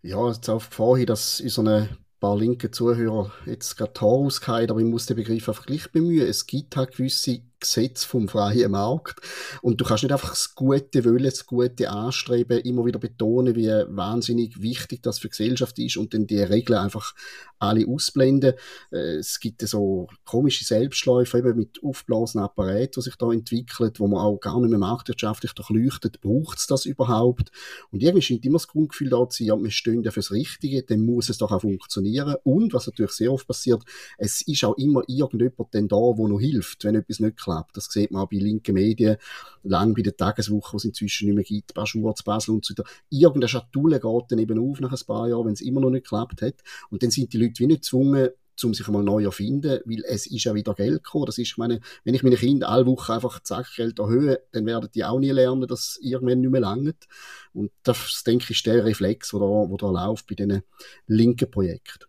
Ja, 0.03 0.27
jetzt 0.29 0.49
auf 0.49 0.69
Gefahr 0.69 0.97
hin, 0.97 1.05
dass 1.05 1.41
unsere 1.41 1.89
paar 2.19 2.37
linke 2.37 2.71
Zuhörer 2.71 3.31
jetzt 3.45 3.77
gerade 3.77 3.93
Tor 3.93 4.25
ausgehen, 4.25 4.69
aber 4.69 4.79
ich 4.79 4.85
muss 4.85 5.05
den 5.07 5.17
Begriff 5.17 5.47
einfach 5.49 5.65
gleich 5.65 5.91
bemühen. 5.91 6.27
Es 6.27 6.45
gibt 6.47 6.75
halt 6.75 6.95
gewisse 6.95 7.41
Gesetz 7.61 8.03
vom 8.03 8.27
freien 8.27 8.71
Markt. 8.71 9.21
Und 9.61 9.79
du 9.79 9.85
kannst 9.85 10.03
nicht 10.03 10.11
einfach 10.11 10.31
das 10.31 10.53
Gute 10.55 11.05
wollen, 11.05 11.23
das 11.23 11.45
Gute 11.45 11.89
anstreben, 11.89 12.59
immer 12.59 12.85
wieder 12.85 12.99
betonen, 12.99 13.55
wie 13.55 13.67
wahnsinnig 13.67 14.61
wichtig 14.61 15.01
das 15.03 15.19
für 15.19 15.27
die 15.27 15.37
Gesellschaft 15.37 15.79
ist 15.79 15.97
und 15.97 16.13
dann 16.13 16.27
die 16.27 16.41
Regeln 16.41 16.79
einfach 16.79 17.13
alle 17.59 17.87
ausblenden. 17.87 18.53
Äh, 18.91 19.17
es 19.17 19.39
gibt 19.39 19.61
so 19.61 20.07
komische 20.25 20.65
Selbstläufe 20.65 21.37
eben 21.37 21.55
mit 21.55 21.83
aufblasenen 21.83 22.45
Apparaten, 22.45 22.91
die 22.95 23.01
sich 23.01 23.15
da 23.15 23.31
entwickelt, 23.31 23.99
wo 23.99 24.07
man 24.07 24.19
auch 24.19 24.39
gar 24.39 24.59
nicht 24.59 24.71
mehr 24.71 24.79
marktwirtschaftlich 24.79 25.53
durchleuchtet, 25.53 26.19
braucht 26.21 26.57
es 26.57 26.67
das 26.67 26.85
überhaupt? 26.85 27.51
Und 27.91 28.01
irgendwie 28.01 28.23
scheint 28.23 28.45
immer 28.45 28.57
das 28.57 28.67
Grundgefühl 28.67 29.09
da 29.09 29.29
zu 29.29 29.37
sein, 29.37 29.47
ja, 29.47 29.61
wir 29.61 29.71
stehen 29.71 30.03
ja 30.03 30.11
fürs 30.11 30.31
Richtige, 30.31 30.81
dann 30.83 31.05
muss 31.05 31.29
es 31.29 31.37
doch 31.37 31.51
auch 31.51 31.61
funktionieren. 31.61 32.35
Und, 32.43 32.73
was 32.73 32.87
natürlich 32.87 33.11
sehr 33.11 33.31
oft 33.31 33.47
passiert, 33.47 33.83
es 34.17 34.41
ist 34.41 34.63
auch 34.63 34.77
immer 34.77 35.03
irgendjemand 35.07 35.73
dann 35.73 35.87
da, 35.87 35.95
wo 35.95 36.27
noch 36.27 36.39
hilft, 36.39 36.83
wenn 36.83 36.95
etwas 36.95 37.19
nicht 37.19 37.37
klappt 37.37 37.50
geklappt. 37.51 37.77
Das 37.77 37.85
sieht 37.85 38.11
man 38.11 38.23
auch 38.23 38.29
bei 38.29 38.37
linken 38.37 38.73
Medien, 38.73 39.17
lang 39.63 39.93
bei 39.93 40.01
der 40.01 40.15
Tageswoche, 40.15 40.71
die 40.71 40.77
es 40.77 40.85
inzwischen 40.85 41.27
nicht 41.27 41.35
mehr 41.35 41.43
gibt, 41.43 41.73
bei 41.73 41.85
Schwarz, 41.85 42.23
Basel 42.23 42.55
und 42.55 42.65
so 42.65 42.73
weiter. 42.73 42.89
Irgendeine 43.09 43.47
Schatulle 43.47 43.99
geht 43.99 44.23
dann 44.29 44.39
eben 44.39 44.59
auf 44.59 44.79
nach 44.79 44.91
ein 44.91 45.05
paar 45.05 45.27
Jahren, 45.27 45.45
wenn 45.45 45.53
es 45.53 45.61
immer 45.61 45.81
noch 45.81 45.89
nicht 45.89 46.03
geklappt 46.03 46.41
hat. 46.41 46.55
Und 46.89 47.03
dann 47.03 47.11
sind 47.11 47.33
die 47.33 47.37
Leute 47.37 47.59
wie 47.59 47.67
nicht 47.67 47.81
gezwungen, 47.81 48.29
um 48.63 48.73
sich 48.73 48.87
einmal 48.87 49.03
neu 49.03 49.23
erfinden, 49.23 49.79
weil 49.85 50.03
es 50.05 50.27
ist 50.27 50.43
ja 50.43 50.53
wieder 50.53 50.73
Geld 50.75 51.03
gekommen. 51.03 51.25
Das 51.25 51.37
ist, 51.37 51.57
meine, 51.57 51.79
wenn 52.03 52.13
ich 52.13 52.21
meine 52.21 52.35
Kinder 52.35 52.69
alle 52.69 52.85
Wochen 52.85 53.11
einfach 53.11 53.41
zack 53.41 53.67
Geld 53.75 53.97
erhöhe, 53.97 54.41
dann 54.51 54.65
werden 54.65 54.89
die 54.93 55.03
auch 55.03 55.19
nie 55.19 55.31
lernen, 55.31 55.67
dass 55.67 55.79
es 55.79 55.99
irgendwann 56.01 56.41
nicht 56.41 56.51
mehr 56.51 56.61
langt. 56.61 57.07
Und 57.53 57.71
das, 57.83 58.23
denke 58.25 58.43
ich, 58.43 58.51
ist 58.51 58.65
der 58.65 58.85
Reflex, 58.85 59.31
der 59.31 59.39
da, 59.39 59.67
da 59.77 59.89
läuft 59.89 60.27
bei 60.27 60.35
diesen 60.35 60.61
linken 61.07 61.49
Projekten. 61.49 62.05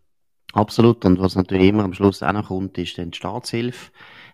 Absolut. 0.53 1.03
Und 1.05 1.19
was 1.19 1.35
natürlich 1.35 1.69
immer 1.69 1.83
am 1.83 1.93
Schluss 1.93 2.21
auch 2.21 2.31
noch 2.31 2.47
kommt, 2.47 2.77
ist 2.77 2.97
dann 2.97 3.11
die 3.11 3.17
Staatshilfe. 3.17 3.91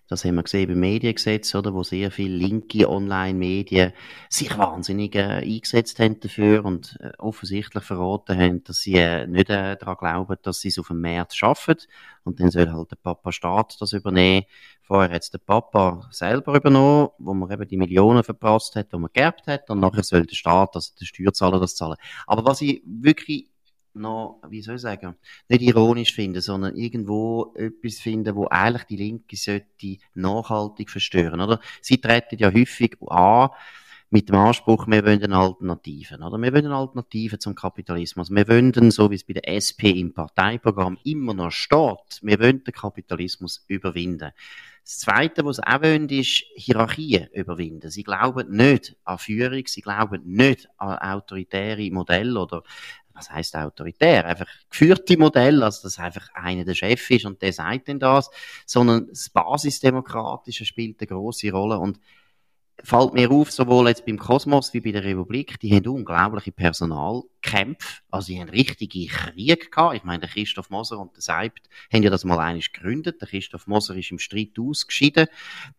Das 0.09 0.25
haben 0.25 0.35
wir 0.35 0.43
gesehen 0.43 0.67
beim 0.67 0.79
Mediengesetz, 0.79 1.53
oder, 1.53 1.71
wo 1.71 1.83
sehr 1.83 2.09
viele 2.09 2.35
linke 2.35 2.89
Online-Medien 2.89 3.93
sich 4.27 4.57
wahnsinnig 4.57 5.13
äh, 5.15 5.43
eingesetzt 5.43 5.99
haben 5.99 6.19
dafür 6.19 6.65
und 6.65 6.97
äh, 6.99 7.11
offensichtlich 7.19 7.83
verraten 7.83 8.35
haben, 8.35 8.63
dass 8.63 8.79
sie 8.79 8.95
äh, 8.95 9.27
nicht 9.27 9.51
äh, 9.51 9.77
daran 9.77 9.97
glauben, 9.97 10.37
dass 10.41 10.61
sie 10.61 10.69
es 10.69 10.79
auf 10.79 10.87
dem 10.87 11.01
März 11.01 11.35
schaffen. 11.35 11.75
Und 12.23 12.39
dann 12.39 12.49
soll 12.49 12.71
halt 12.71 12.89
der 12.89 12.95
Papa 12.95 13.31
Staat 13.31 13.77
das 13.79 13.93
übernehmen. 13.93 14.47
Vorher 14.81 15.13
hat 15.13 15.21
es 15.21 15.29
der 15.29 15.37
Papa 15.37 16.07
selber 16.09 16.55
übernommen, 16.55 17.09
wo 17.19 17.35
man 17.35 17.51
eben 17.51 17.67
die 17.67 17.77
Millionen 17.77 18.23
verprasst 18.23 18.75
hat, 18.75 18.91
die 18.91 18.97
man 18.97 19.11
geerbt 19.13 19.45
hat, 19.45 19.69
und 19.69 19.79
nachher 19.79 20.01
soll 20.01 20.25
der 20.25 20.35
Staat, 20.35 20.75
also 20.75 20.91
der 20.99 21.05
Steuerzahler, 21.05 21.59
das 21.59 21.75
zahlen. 21.75 21.97
Aber 22.25 22.45
was 22.45 22.61
ich 22.61 22.81
wirklich 22.83 23.48
noch, 23.93 24.41
wie 24.49 24.61
soll 24.61 24.75
ich 24.75 24.81
sagen, 24.81 25.15
nicht 25.47 25.61
ironisch 25.61 26.13
finden, 26.13 26.41
sondern 26.41 26.75
irgendwo 26.75 27.53
etwas 27.55 27.99
finden, 27.99 28.35
wo 28.35 28.47
eigentlich 28.47 28.83
die 28.83 28.97
Linke 28.97 29.35
sollte 29.35 29.97
nachhaltig 30.13 30.89
verstören, 30.89 31.41
oder? 31.41 31.59
Sie 31.81 31.99
treten 31.99 32.37
ja 32.37 32.53
häufig 32.53 32.97
an, 33.07 33.49
mit 34.11 34.27
dem 34.27 34.35
Anspruch, 34.35 34.87
wir 34.87 35.05
wollen 35.05 35.23
eine 35.23 35.37
Alternative, 35.37 36.15
oder? 36.15 36.41
Wir 36.41 36.51
wollen 36.51 36.65
eine 36.65 36.75
Alternative 36.75 37.37
zum 37.37 37.53
Kapitalismus. 37.53 38.31
Wir 38.31 38.47
wollen, 38.47 38.91
so 38.91 39.11
wie 39.11 39.15
es 39.15 39.23
bei 39.23 39.33
der 39.33 39.47
SP 39.53 39.93
im 39.99 40.13
Parteiprogramm 40.13 40.97
immer 41.03 41.35
noch 41.35 41.51
steht, 41.51 42.19
wir 42.23 42.39
wollen 42.39 42.63
den 42.63 42.73
Kapitalismus 42.73 43.63
überwinden. 43.67 44.31
Das 44.83 44.97
Zweite, 44.97 45.45
was 45.45 45.57
sie 45.57 45.67
auch 45.67 45.83
wollen, 45.83 46.09
ist 46.09 46.45
Hierarchien 46.55 47.27
überwinden. 47.33 47.91
Sie 47.91 48.01
glauben 48.01 48.49
nicht 48.49 48.95
an 49.03 49.19
Führung, 49.19 49.61
sie 49.67 49.81
glauben 49.81 50.23
nicht 50.25 50.67
an 50.77 50.97
autoritäre 50.97 51.91
Modelle 51.91 52.39
oder 52.39 52.63
was 53.19 53.29
heißt 53.29 53.55
autoritär? 53.55 54.25
Einfach 54.25 54.47
geführte 54.69 55.17
Modell, 55.17 55.61
also 55.61 55.83
dass 55.83 55.99
einfach 55.99 56.29
einer 56.33 56.63
der 56.63 56.73
Chef 56.73 57.09
ist 57.11 57.25
und 57.25 57.41
der 57.41 57.53
sagt 57.53 57.87
denn 57.87 57.99
das, 57.99 58.29
sondern 58.65 59.07
das 59.07 59.29
Basisdemokratische 59.29 60.65
spielt 60.65 60.99
eine 60.99 61.07
große 61.07 61.51
Rolle 61.51 61.77
und 61.77 61.99
fällt 62.83 63.13
mir 63.13 63.31
auf, 63.31 63.51
sowohl 63.51 63.87
jetzt 63.87 64.05
beim 64.05 64.17
Kosmos 64.17 64.73
wie 64.73 64.79
bei 64.79 64.91
der 64.91 65.03
Republik, 65.03 65.59
die 65.59 65.75
haben 65.75 65.87
unglaubliche 65.87 66.51
Personalkämpfe, 66.51 68.01
also 68.09 68.27
die 68.27 68.39
haben 68.39 68.49
richtige 68.49 69.07
Kriege 69.07 69.57
gehabt. 69.57 69.95
Ich 69.95 70.03
meine, 70.03 70.19
der 70.19 70.29
Christoph 70.29 70.69
Moser 70.69 70.99
und 70.99 71.15
der 71.15 71.21
Seibt 71.21 71.69
haben 71.93 72.03
ja 72.03 72.09
das 72.09 72.23
mal 72.23 72.39
eigentlich 72.39 72.71
gegründet. 72.71 73.21
Der 73.21 73.27
Christoph 73.27 73.67
Moser 73.67 73.95
ist 73.95 74.11
im 74.11 74.19
Streit 74.19 74.57
ausgeschieden. 74.59 75.27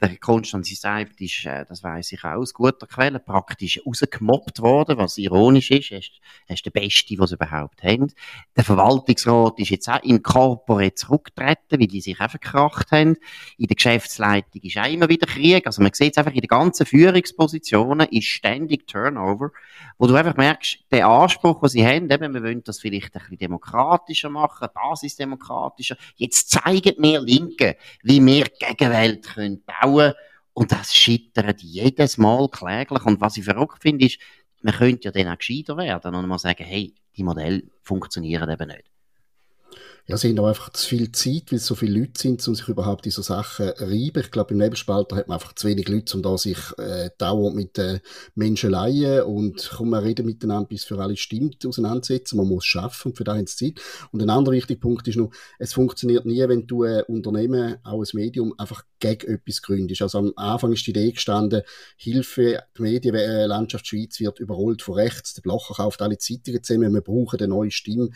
Der 0.01 0.17
Konstantin 0.17 0.77
Seibt 0.77 1.21
ist, 1.21 1.45
äh, 1.45 1.65
das 1.69 1.83
weiß 1.83 2.13
ich 2.13 2.25
auch 2.25 2.37
aus 2.37 2.55
guter 2.55 2.87
Quelle, 2.87 3.19
praktisch 3.19 3.81
rausgemobbt 3.85 4.61
worden, 4.61 4.99
was 4.99 5.19
ironisch 5.19 5.71
ist. 5.71 5.91
Er 5.93 5.99
ist, 5.99 6.13
er 6.47 6.55
ist 6.55 6.67
der 6.67 6.71
Beste, 6.71 7.19
was 7.19 7.31
sie 7.31 7.37
überhaupt 7.37 7.83
haben. 7.83 8.13
Der 8.57 8.65
Verwaltungsrat 8.65 9.59
ist 9.59 9.71
jetzt 9.71 9.89
auch 9.89 10.03
in 10.03 10.23
Corporate 10.23 10.95
zurückgetreten, 10.95 11.81
weil 11.81 11.87
die 11.87 12.01
sich 12.01 12.21
auch 12.21 12.31
verkracht 12.31 12.93
haben. 12.93 13.17
In 13.59 13.67
der 13.67 13.77
Geschäftsleitung 13.77 14.63
ist 14.63 14.77
auch 14.77 14.91
immer 14.91 15.09
wieder 15.09 15.27
Krieg. 15.27 15.67
Also 15.67 15.83
man 15.83 15.93
sieht 15.93 16.13
es 16.13 16.19
einfach 16.19 16.33
in 16.33 16.41
der 16.41 16.49
ganzen 16.49 16.87
Führungspositionen 16.91 18.09
ist 18.09 18.27
ständig 18.27 18.89
Turnover, 18.89 19.53
wo 19.97 20.09
du 20.09 20.15
einfach 20.17 20.37
merkst, 20.37 20.81
der 20.91 21.07
Anspruch, 21.07 21.61
den 21.61 21.69
sie 21.69 21.87
haben, 21.87 22.11
eben, 22.11 22.35
wir 22.35 22.43
wollen 22.43 22.65
das 22.65 22.81
vielleicht 22.81 23.15
ein 23.15 23.21
bisschen 23.21 23.39
demokratischer 23.39 24.29
machen, 24.29 24.67
das 24.75 25.05
ist 25.05 25.21
demokratischer. 25.21 25.97
Jetzt 26.17 26.51
zeigen 26.51 26.97
wir 26.99 27.21
Linke, 27.21 27.77
wie 28.03 28.25
wir 28.25 28.47
Gegenwelt 28.59 29.25
können 29.25 29.63
bauen 29.63 30.15
und 30.53 30.73
das 30.73 30.93
scheitert 30.93 31.63
jedes 31.63 32.19
Mal 32.19 32.49
kläglich. 32.49 33.05
Und 33.05 33.21
was 33.21 33.37
ich 33.37 33.45
verrückt 33.45 33.81
finde, 33.81 34.07
ist, 34.07 34.19
man 34.61 34.75
könnte 34.75 35.05
ja 35.05 35.13
dann 35.13 35.33
auch 35.33 35.39
gescheiter 35.39 35.77
werden 35.77 36.13
und 36.17 36.27
mal 36.27 36.39
sagen, 36.39 36.65
hey, 36.65 36.93
die 37.17 37.23
Modelle 37.23 37.63
funktionieren 37.83 38.51
eben 38.51 38.67
nicht. 38.67 38.90
Ja, 40.11 40.17
sie 40.17 40.31
haben 40.31 40.41
auch 40.41 40.49
einfach 40.49 40.71
zu 40.71 40.89
viel 40.89 41.13
Zeit, 41.13 41.53
weil 41.53 41.59
es 41.59 41.67
so 41.67 41.77
viele 41.77 42.01
Leute 42.01 42.21
sind, 42.21 42.47
um 42.49 42.57
sich 42.57 42.67
überhaupt 42.67 43.07
in 43.07 43.13
so 43.13 43.23
Sachen 43.23 43.69
reiben. 43.69 44.21
Ich 44.21 44.33
glaube, 44.33 44.55
im 44.55 44.59
Nebelspalter 44.59 45.15
hat 45.15 45.29
man 45.29 45.37
einfach 45.37 45.55
zu 45.55 45.69
wenig 45.69 45.89
Leute, 45.89 46.17
um 46.17 46.23
da 46.25 46.37
sich 46.37 46.59
äh, 46.79 47.11
dauernd 47.17 47.55
mit 47.55 47.77
den 47.77 47.97
äh, 47.97 48.01
Menscheleien 48.35 49.23
und 49.23 49.71
komm, 49.73 49.91
wir 49.91 50.03
reden 50.03 50.27
miteinander, 50.27 50.67
bis 50.67 50.83
für 50.83 50.99
alle 50.99 51.17
stimmt, 51.17 51.65
auseinandersetzen. 51.65 52.39
Man 52.39 52.49
muss 52.49 52.65
schaffen 52.65 53.13
und 53.13 53.19
für 53.19 53.23
das 53.23 53.37
haben 53.37 53.47
sie 53.47 53.73
Zeit. 53.73 53.85
Und 54.11 54.21
ein 54.21 54.31
anderer 54.31 54.57
wichtiger 54.57 54.81
Punkt 54.81 55.07
ist 55.07 55.15
noch, 55.15 55.31
es 55.61 55.75
funktioniert 55.75 56.27
nie, 56.27 56.43
wenn 56.49 56.67
du 56.67 56.83
ein 56.83 57.05
Unternehmen, 57.05 57.77
auch 57.85 58.03
ein 58.03 58.09
Medium, 58.13 58.53
einfach 58.59 58.83
gegen 58.99 59.33
etwas 59.33 59.63
gründest. 59.63 60.03
Also 60.03 60.19
am 60.19 60.33
Anfang 60.35 60.73
ist 60.73 60.85
die 60.89 60.91
Idee 60.91 61.13
gestanden, 61.13 61.63
Hilfe, 61.97 62.65
die 62.77 62.83
Medienlandschaft 62.83 63.87
Schweiz 63.87 64.19
wird 64.19 64.41
überrollt 64.41 64.83
von 64.83 64.95
rechts, 64.95 65.35
der 65.35 65.43
Blocher 65.43 65.75
kauft 65.75 66.03
alle 66.03 66.19
Zeitungen 66.19 66.65
zusammen, 66.65 66.93
wir 66.93 67.01
brauchen 67.01 67.39
eine 67.39 67.47
neue 67.47 67.71
Stimme. 67.71 68.11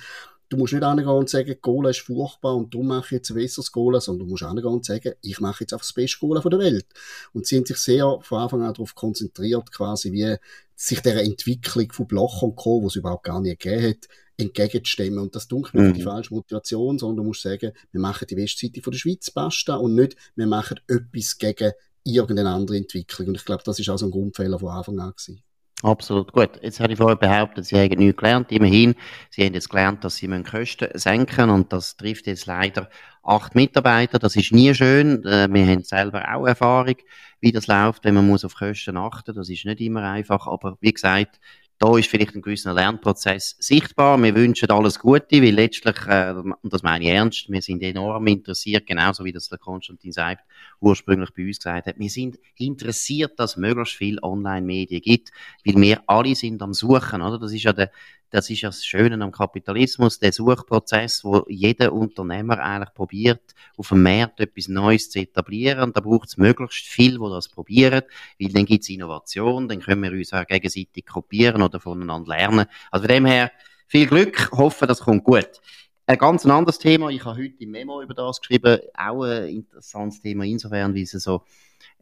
Du 0.49 0.57
musst 0.57 0.73
nicht 0.73 0.83
angehen 0.83 1.09
und 1.09 1.29
sagen, 1.29 1.57
Cola 1.61 1.91
ist 1.91 2.01
furchtbar 2.01 2.55
und 2.55 2.73
darum 2.73 2.89
mache 2.89 3.07
ich 3.07 3.11
jetzt 3.13 3.31
ein 3.31 3.37
besseres 3.37 3.73
Cola, 3.73 4.01
sondern 4.01 4.27
du 4.27 4.33
musst 4.33 4.43
angehen 4.43 4.67
und 4.67 4.85
sagen, 4.85 5.15
ich 5.23 5.41
mache 5.41 5.65
jetzt 5.65 5.73
einfach 5.73 5.87
das 5.87 5.93
beste 5.93 6.19
Cola 6.19 6.41
der 6.41 6.59
Welt. 6.59 6.87
Und 7.33 7.47
sie 7.47 7.57
haben 7.57 7.67
sich 7.67 7.79
sehr 7.79 8.19
von 8.21 8.39
Anfang 8.39 8.63
an 8.63 8.75
darauf 8.75 8.95
konzentriert, 8.95 9.73
quasi 9.73 10.13
wie 10.13 10.37
sich 10.77 11.01
der 11.01 11.23
Entwicklung 11.23 11.91
von 11.93 12.07
Bloch 12.07 12.43
und 12.43 12.57
Co., 12.57 12.81
die 12.81 12.87
es 12.87 12.97
überhaupt 12.97 13.25
gar 13.25 13.41
nicht 13.41 13.61
gegeben 13.61 13.89
hat, 13.89 14.09
entgegenzustimmen. 14.37 15.19
Und 15.19 15.35
das 15.35 15.49
dunkelt 15.49 15.75
mir 15.75 15.83
mhm. 15.83 15.95
die 15.95 16.03
falsche 16.03 16.35
Motivation, 16.35 16.99
sondern 16.99 17.19
du 17.19 17.25
musst 17.25 17.43
sagen, 17.43 17.73
wir 17.93 18.01
machen 18.01 18.27
die 18.29 18.37
Westseite 18.37 18.83
von 18.83 18.93
der 18.93 18.99
Schweiz, 18.99 19.31
basta, 19.31 19.77
und 19.77 19.95
nicht, 19.95 20.17
wir 20.37 20.47
machen 20.47 20.81
etwas 20.89 21.39
gegen 21.39 21.73
irgendeine 22.05 22.51
andere 22.51 22.77
Entwicklung. 22.77 23.29
Und 23.29 23.37
ich 23.37 23.45
glaube, 23.45 23.63
das 23.65 23.79
ist 23.79 23.89
auch 23.89 23.99
so 23.99 24.07
ein 24.07 24.11
Grundfehler 24.11 24.59
von 24.59 24.71
Anfang 24.71 24.99
an 24.99 25.11
gewesen. 25.11 25.43
Absolut. 25.85 26.33
Gut. 26.33 26.59
Jetzt 26.63 26.81
habe 26.81 26.95
ich 26.95 26.99
vorher 26.99 27.17
behauptet, 27.17 27.67
Sie 27.67 27.77
haben 27.77 27.99
nichts 27.99 28.17
gelernt. 28.17 28.51
Immerhin, 28.51 28.95
Sie 29.29 29.45
haben 29.45 29.53
jetzt 29.53 29.69
gelernt, 29.69 30.03
dass 30.03 30.17
Sie 30.17 30.27
Kosten 30.43 30.89
senken 30.95 31.51
und 31.51 31.75
das 31.75 31.99
trifft 31.99 32.27
jetzt 32.27 32.47
leider 32.47 32.89
acht 33.23 33.55
Mitarbeiter. 33.55 34.19
Das 34.19 34.35
ist 34.35 34.51
nie 34.51 34.75
schön. 34.75 35.23
Äh, 35.27 35.47
wir 35.53 35.67
haben 35.67 35.83
selber 35.83 36.25
auch 36.35 36.47
Erfahrung, 36.47 36.95
wie 37.41 37.53
das 37.53 37.67
läuft, 37.67 38.05
wenn 38.05 38.15
man 38.15 38.27
muss 38.27 38.47
auf 38.47 38.55
Kosten 38.55 38.97
achten. 38.97 39.35
Das 39.35 39.51
ist 39.51 39.67
nicht 39.67 39.81
immer 39.83 40.03
einfach. 40.05 40.47
Aber 40.47 40.79
wie 40.81 40.93
gesagt, 40.95 41.39
da 41.85 41.99
ist 41.99 42.09
vielleicht 42.09 42.35
ein 42.35 42.41
gewisser 42.41 42.73
Lernprozess 42.73 43.57
sichtbar. 43.59 44.17
Wir 44.23 44.35
wünschen 44.35 44.71
alles 44.71 44.99
Gute, 44.99 45.43
weil 45.43 45.53
letztlich, 45.53 45.97
äh, 46.07 46.33
und 46.33 46.73
das 46.73 46.83
meine 46.83 47.05
ich 47.05 47.11
ernst, 47.11 47.51
wir 47.51 47.61
sind 47.61 47.83
enorm 47.83 48.27
interessiert, 48.27 48.87
genauso 48.87 49.23
wie 49.23 49.33
das 49.33 49.51
der 49.51 49.59
Konstantin 49.59 50.11
Seibt 50.11 50.45
ursprünglich 50.81 51.29
bei 51.37 51.45
uns 51.47 51.59
gesagt 51.59 51.87
hat. 51.87 51.99
Wir 51.99 52.09
sind 52.09 52.39
interessiert, 52.57 53.39
dass 53.39 53.53
es 53.53 53.57
möglichst 53.59 53.97
viel 53.97 54.19
Online-Medien 54.23 55.03
gibt, 55.03 55.31
weil 55.67 55.77
wir 55.77 56.03
alle 56.07 56.35
sind 56.35 56.63
am 56.63 56.73
Suchen, 56.73 57.21
oder? 57.21 57.39
Das 57.39 57.53
ist 57.53 57.65
ja 57.65 57.75
der, 57.75 57.91
das 58.35 58.51
ist 58.51 58.63
ja 58.63 58.69
das 58.69 58.85
Schöne 58.85 59.23
am 59.23 59.31
Kapitalismus, 59.31 60.19
der 60.19 60.33
Suchprozess, 60.33 61.23
wo 61.23 61.45
jeder 61.49 61.93
Unternehmer 61.93 62.59
eigentlich 62.59 62.93
probiert, 62.93 63.55
auf 63.77 63.91
dem 63.91 64.03
Markt 64.03 64.41
etwas 64.41 64.67
Neues 64.67 65.09
zu 65.09 65.21
etablieren. 65.21 65.85
Und 65.85 65.97
da 65.97 66.01
braucht 66.01 66.31
es 66.31 66.37
möglichst 66.37 66.85
viel, 66.85 67.13
die 67.13 67.31
das 67.31 67.49
probieren, 67.49 68.03
weil 68.41 68.53
dann 68.53 68.65
gibt 68.65 68.83
es 68.83 68.91
Innovation, 68.91 69.69
dann 69.69 69.79
können 69.79 70.03
wir 70.03 70.11
uns 70.11 70.33
auch 70.33 70.45
gegenseitig 70.45 71.07
kopieren 71.07 71.63
oder 71.63 71.79
voneinander 71.79 72.35
lernen. 72.35 72.67
Also 72.91 73.07
von 73.07 73.15
dem 73.15 73.25
her, 73.25 73.53
viel 73.87 74.09
Glück, 74.09 74.51
hoffe, 74.51 74.89
das 74.89 75.03
kommt 75.03 75.23
gut. 75.23 75.61
Ein 76.07 76.19
ganz 76.19 76.45
anderes 76.45 76.81
Thema, 76.81 77.11
ich 77.11 77.25
habe 77.25 77.41
heute 77.41 77.63
im 77.63 77.71
Memo 77.71 78.03
über 78.03 78.15
das 78.15 78.41
geschrieben, 78.41 78.81
auch 78.95 79.23
ein 79.23 79.49
interessantes 79.49 80.21
Thema 80.21 80.43
insofern, 80.45 80.93
wie 80.93 81.03
es 81.03 81.13
so 81.13 81.45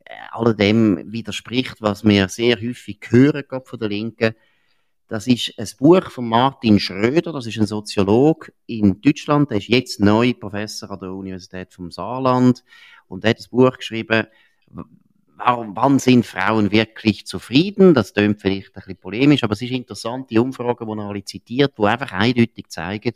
äh, 0.07 0.15
alledem 0.31 1.12
widerspricht, 1.12 1.83
was 1.83 2.05
wir 2.05 2.31
sehr 2.31 2.57
häufig 2.57 3.01
hören, 3.11 3.45
gerade 3.47 3.67
von 3.67 3.79
der 3.79 3.91
Linken, 3.91 4.35
das 5.12 5.26
ist 5.26 5.52
ein 5.59 5.69
Buch 5.78 6.11
von 6.11 6.26
Martin 6.26 6.81
Schröder, 6.81 7.35
das 7.35 7.45
ist 7.45 7.59
ein 7.59 7.66
Soziolog 7.66 8.50
in 8.64 9.02
Deutschland, 9.02 9.50
der 9.50 9.59
ist 9.59 9.69
jetzt 9.69 10.00
neu 10.00 10.33
Professor 10.33 10.90
an 10.90 11.00
der 11.00 11.12
Universität 11.12 11.75
vom 11.75 11.90
Saarland 11.90 12.64
und 13.09 13.23
er 13.23 13.31
hat 13.31 13.38
das 13.38 13.49
Buch 13.49 13.76
geschrieben, 13.76 14.26
warum, 15.37 15.76
wann 15.76 15.99
sind 15.99 16.25
Frauen 16.25 16.73
wirklich 16.73 17.26
zufrieden? 17.26 17.92
Das 17.92 18.14
klingt 18.14 18.40
vielleicht 18.40 18.69
ein 18.69 18.73
bisschen 18.73 18.97
polemisch, 18.97 19.45
aber 19.45 19.52
es 19.52 19.61
ist 19.61 19.73
interessant, 19.73 20.31
die 20.31 20.38
Umfragen, 20.38 20.87
die 20.87 20.99
er 20.99 21.07
alle 21.07 21.25
zitiert, 21.25 21.75
die 21.76 21.85
einfach 21.85 22.12
eindeutig 22.12 22.69
zeigen, 22.69 23.12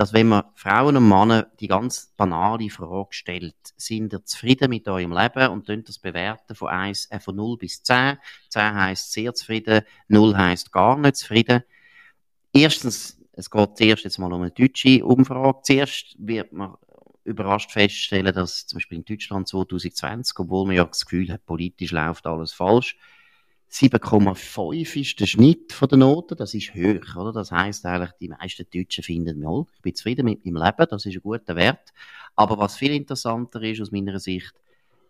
dass 0.00 0.14
wenn 0.14 0.28
man 0.28 0.44
Frauen 0.54 0.96
und 0.96 1.06
Männer 1.06 1.50
die 1.60 1.68
ganz 1.68 2.14
banale 2.16 2.70
Frage 2.70 3.08
stellt, 3.10 3.54
sind 3.76 4.14
ihr 4.14 4.24
zufrieden 4.24 4.70
mit 4.70 4.88
eurem 4.88 5.12
Leben 5.12 5.48
und 5.50 5.66
könnt 5.66 5.90
das 5.90 5.98
bewerten 5.98 6.54
von, 6.54 6.68
1, 6.68 7.10
äh, 7.10 7.20
von 7.20 7.36
0 7.36 7.58
bis 7.58 7.82
10. 7.82 8.16
10 8.48 8.74
heisst 8.76 9.12
sehr 9.12 9.34
zufrieden, 9.34 9.82
0 10.08 10.38
heisst 10.38 10.72
gar 10.72 10.96
nicht 10.96 11.16
zufrieden. 11.16 11.64
Erstens, 12.50 13.20
es 13.32 13.50
geht 13.50 13.76
zuerst 13.76 14.04
jetzt 14.04 14.16
mal 14.16 14.32
um 14.32 14.40
eine 14.40 14.52
deutsche 14.52 15.04
Umfrage. 15.04 15.60
Zuerst 15.64 16.16
wird 16.18 16.50
man 16.54 16.76
überrascht 17.24 17.70
feststellen, 17.70 18.34
dass 18.34 18.66
zum 18.66 18.78
Beispiel 18.78 18.96
in 18.96 19.04
Deutschland 19.04 19.48
2020, 19.48 20.38
obwohl 20.38 20.66
man 20.66 20.76
ja 20.76 20.84
das 20.86 21.04
Gefühl 21.04 21.30
hat, 21.30 21.44
politisch 21.44 21.90
läuft 21.90 22.26
alles 22.26 22.54
falsch, 22.54 22.96
7,5 23.70 25.00
ist 25.00 25.20
der 25.20 25.26
Schnitt 25.26 25.72
von 25.72 25.88
der 25.88 25.98
Noten, 25.98 26.36
das 26.36 26.54
ist 26.54 26.74
hoch, 26.74 27.16
oder? 27.16 27.32
Das 27.32 27.52
heißt 27.52 27.86
eigentlich, 27.86 28.10
die 28.20 28.28
meisten 28.28 28.66
Deutschen 28.72 29.04
finden, 29.04 29.40
mal, 29.40 29.64
ich 29.76 29.82
bin 29.82 29.94
zufrieden 29.94 30.24
mit 30.24 30.44
meinem 30.44 30.56
Leben, 30.64 30.86
das 30.90 31.06
ist 31.06 31.14
ein 31.14 31.22
guter 31.22 31.54
Wert. 31.54 31.92
Aber 32.34 32.58
was 32.58 32.76
viel 32.76 32.92
interessanter 32.92 33.62
ist 33.62 33.80
aus 33.80 33.92
meiner 33.92 34.18
Sicht, 34.18 34.54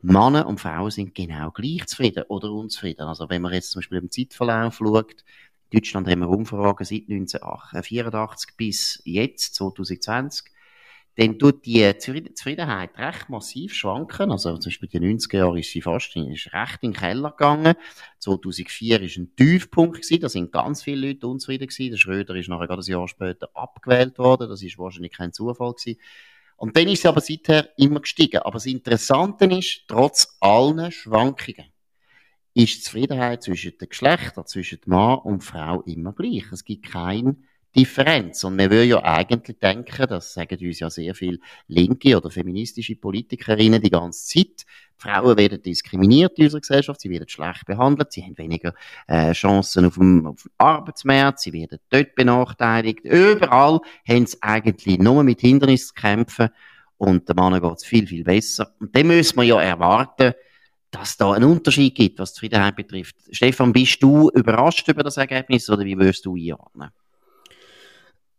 Männer 0.02 0.46
und 0.46 0.60
Frauen 0.60 0.90
sind 0.90 1.14
genau 1.14 1.50
gleich 1.50 1.86
zufrieden 1.86 2.24
oder 2.28 2.50
unzufrieden. 2.52 3.02
Also 3.02 3.28
wenn 3.30 3.42
man 3.42 3.52
jetzt 3.52 3.70
zum 3.70 3.80
Beispiel 3.80 3.98
im 3.98 4.10
Zeitverlauf 4.10 4.76
schaut, 4.76 5.24
in 5.70 5.78
Deutschland 5.78 6.08
haben 6.08 6.20
wir 6.20 6.28
Umfragen 6.28 6.84
seit 6.84 7.08
1984 7.08 8.56
bis 8.56 9.00
jetzt, 9.04 9.54
2020, 9.54 10.50
dann 11.20 11.38
tut 11.38 11.66
die 11.66 11.98
Zufriedenheit 11.98 12.96
recht 12.96 13.28
massiv 13.28 13.74
schwanken. 13.74 14.30
Also 14.30 14.56
zum 14.56 14.70
Beispiel 14.70 14.88
in 14.90 15.02
den 15.02 15.18
90er 15.18 15.36
Jahren 15.36 15.58
ist 15.58 15.70
sie 15.70 15.82
fast 15.82 16.16
ist 16.16 16.54
recht 16.54 16.78
in 16.80 16.92
den 16.92 16.98
Keller 16.98 17.30
gegangen. 17.32 17.74
2004 18.20 19.02
ist 19.02 19.18
ein 19.18 19.36
Tiefpunkt 19.36 19.96
gewesen. 20.00 20.22
Da 20.22 20.30
sind 20.30 20.50
ganz 20.50 20.82
viele 20.82 21.08
Leute 21.08 21.26
unzufrieden 21.26 21.68
gewesen. 21.68 21.90
Der 21.90 21.98
Schröder 21.98 22.34
ist 22.36 22.48
nachher 22.48 22.68
gerade 22.68 22.80
ein 22.80 22.90
Jahr 22.90 23.06
später 23.06 23.50
abgewählt 23.52 24.18
worden. 24.18 24.48
Das 24.48 24.62
ist 24.62 24.78
wahrscheinlich 24.78 25.12
kein 25.12 25.34
Zufall 25.34 25.74
gewesen. 25.74 26.00
Und 26.56 26.74
dann 26.78 26.88
ist 26.88 27.02
sie 27.02 27.08
aber 27.08 27.20
seither 27.20 27.68
immer 27.76 28.00
gestiegen. 28.00 28.38
Aber 28.38 28.54
das 28.54 28.64
Interessante 28.64 29.44
ist, 29.44 29.82
trotz 29.88 30.38
allen 30.40 30.90
Schwankungen, 30.90 31.66
ist 32.54 32.78
die 32.78 32.80
Zufriedenheit 32.80 33.42
zwischen 33.42 33.76
den 33.76 33.90
Geschlechtern, 33.90 34.46
zwischen 34.46 34.80
Mann 34.86 35.18
und 35.18 35.44
Frau 35.44 35.82
immer 35.82 36.14
gleich. 36.14 36.50
Es 36.50 36.64
gibt 36.64 36.86
keinen 36.90 37.44
Differenz. 37.74 38.44
Und 38.44 38.56
man 38.56 38.70
würde 38.70 38.84
ja 38.84 39.02
eigentlich 39.02 39.58
denken, 39.58 40.06
das 40.08 40.32
sagen 40.32 40.58
uns 40.60 40.80
ja 40.80 40.90
sehr 40.90 41.14
viele 41.14 41.38
linke 41.68 42.16
oder 42.16 42.30
feministische 42.30 42.96
Politikerinnen 42.96 43.80
die 43.80 43.90
ganze 43.90 44.26
Zeit, 44.26 44.66
Frauen 45.00 45.38
werden 45.38 45.62
diskriminiert 45.62 46.38
in 46.38 46.44
unserer 46.44 46.60
Gesellschaft, 46.60 47.00
sie 47.00 47.08
werden 47.08 47.26
schlecht 47.26 47.64
behandelt, 47.64 48.12
sie 48.12 48.22
haben 48.22 48.36
weniger 48.36 48.74
äh, 49.06 49.32
Chancen 49.32 49.86
auf 49.86 49.94
dem, 49.94 50.26
auf 50.26 50.42
dem 50.42 50.50
Arbeitsmarkt, 50.58 51.40
sie 51.40 51.54
werden 51.54 51.78
dort 51.88 52.14
benachteiligt. 52.14 53.00
Überall 53.04 53.80
haben 54.06 54.26
sie 54.26 54.36
eigentlich 54.42 54.98
nur 54.98 55.24
mit 55.24 55.40
Hindernissen 55.40 55.88
zu 55.88 55.94
kämpfen 55.94 56.50
und 56.98 57.26
der 57.26 57.34
Mann 57.34 57.58
geht 57.58 57.76
es 57.76 57.84
viel, 57.84 58.06
viel 58.06 58.24
besser. 58.24 58.74
Und 58.78 58.94
dann 58.94 59.06
müssen 59.06 59.36
wir 59.38 59.44
ja 59.44 59.62
erwarten, 59.62 60.34
dass 60.90 61.16
da 61.16 61.32
einen 61.32 61.50
Unterschied 61.50 61.94
gibt, 61.94 62.18
was 62.18 62.34
Zufriedenheit 62.34 62.76
betrifft. 62.76 63.16
Stefan, 63.30 63.72
bist 63.72 64.02
du 64.02 64.28
überrascht 64.30 64.86
über 64.88 65.02
das 65.02 65.16
Ergebnis 65.16 65.70
oder 65.70 65.84
wie 65.84 65.96
würdest 65.96 66.26
du 66.26 66.36
einordnen? 66.36 66.90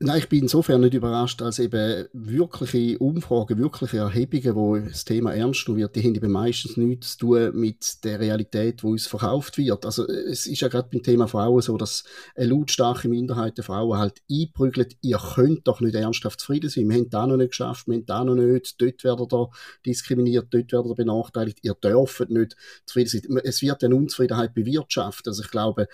Nein, 0.03 0.17
ich 0.17 0.29
bin 0.29 0.41
insofern 0.41 0.81
nicht 0.81 0.95
überrascht, 0.95 1.43
als 1.43 1.59
eben 1.59 2.07
wirkliche 2.11 2.97
Umfragen, 2.97 3.59
wirkliche 3.59 3.97
Erhebungen, 3.97 4.55
wo 4.55 4.75
das 4.79 5.05
Thema 5.05 5.31
ernst 5.31 5.63
genommen 5.63 5.81
wird, 5.81 5.95
die 5.95 6.01
haben 6.01 6.15
eben 6.15 6.31
meistens 6.31 6.75
nichts 6.75 7.17
zu 7.17 7.27
tun 7.27 7.51
mit 7.59 8.03
der 8.03 8.19
Realität, 8.19 8.83
wo 8.83 8.89
uns 8.89 9.05
verkauft 9.05 9.59
wird. 9.59 9.85
Also 9.85 10.07
es 10.07 10.47
ist 10.47 10.59
ja 10.59 10.69
gerade 10.69 10.89
beim 10.91 11.03
Thema 11.03 11.27
Frauen 11.27 11.61
so, 11.61 11.77
dass 11.77 12.03
eine 12.35 12.47
lautstarke 12.47 13.09
Minderheit 13.09 13.57
der 13.57 13.63
Frauen 13.63 13.99
halt 13.99 14.23
einprügelt, 14.27 14.97
ihr 15.01 15.19
könnt 15.35 15.67
doch 15.67 15.81
nicht 15.81 15.93
ernsthaft 15.93 16.39
zufrieden 16.39 16.71
sein, 16.71 16.89
wir 16.89 16.97
haben 16.97 17.09
da 17.11 17.27
noch 17.27 17.37
nicht 17.37 17.51
geschafft, 17.51 17.85
wir 17.85 17.93
haben 17.93 18.05
da 18.07 18.23
noch 18.23 18.33
nicht, 18.33 18.81
dort 18.81 19.03
werden 19.03 19.27
da 19.29 19.49
diskriminiert, 19.85 20.47
dort 20.49 20.71
werden 20.71 20.87
da 20.87 20.95
benachteiligt, 20.95 21.59
ihr 21.61 21.75
dürft 21.75 22.27
nicht 22.31 22.55
zufrieden 22.87 23.09
sein. 23.09 23.39
Es 23.43 23.61
wird 23.61 23.83
eine 23.83 23.95
Unzufriedenheit 23.95 24.55
bewirtschaftet. 24.55 25.27
Also 25.27 25.43
ich 25.43 25.51
glaube, 25.51 25.87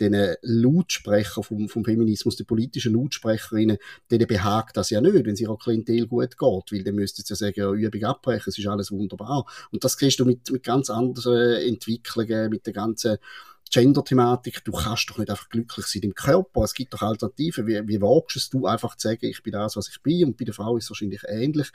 den 0.00 0.34
Lautsprecher 0.42 1.42
vom, 1.42 1.70
vom 1.70 1.82
Feminismus, 1.82 2.36
der 2.36 2.44
politische 2.44 2.90
Lautsprecher 2.90 3.53
Mithelferinnen, 3.54 3.78
denen 4.10 4.26
behagt 4.26 4.76
das 4.76 4.90
ja 4.90 5.00
nicht, 5.00 5.14
wenn 5.14 5.26
es 5.34 5.40
ihrer 5.40 5.58
Klientel 5.58 6.06
gut 6.06 6.36
geht, 6.36 6.72
weil 6.72 6.84
dann 6.84 6.94
müssten 6.94 7.22
sie 7.22 7.32
ja 7.32 7.36
sagen, 7.36 7.54
ja, 7.56 7.72
Übung 7.72 8.04
abbrechen, 8.04 8.50
es 8.50 8.58
ist 8.58 8.66
alles 8.66 8.90
wunderbar. 8.90 9.46
Und 9.70 9.84
das 9.84 9.96
kriegst 9.96 10.20
du 10.20 10.24
mit, 10.24 10.50
mit 10.50 10.62
ganz 10.62 10.90
anderen 10.90 11.56
Entwicklungen, 11.62 12.50
mit 12.50 12.66
der 12.66 12.72
ganzen 12.72 13.18
Gender-Thematik, 13.70 14.64
du 14.64 14.72
kannst 14.72 15.10
doch 15.10 15.18
nicht 15.18 15.30
einfach 15.30 15.48
glücklich 15.48 15.86
sein 15.86 16.02
im 16.02 16.14
Körper. 16.14 16.62
Es 16.62 16.74
gibt 16.74 16.94
doch 16.94 17.02
Alternativen. 17.02 17.66
Wie, 17.66 17.88
wie 17.88 18.00
wagst 18.00 18.36
es 18.36 18.50
du 18.50 18.66
einfach 18.66 18.96
zu 18.96 19.08
sagen, 19.08 19.26
ich 19.26 19.42
bin 19.42 19.52
das, 19.52 19.76
was 19.76 19.88
ich 19.88 20.00
bin? 20.02 20.26
Und 20.26 20.36
bei 20.36 20.44
der 20.44 20.54
Frau 20.54 20.76
ist 20.76 20.84
es 20.84 20.90
wahrscheinlich 20.90 21.22
ähnlich. 21.26 21.70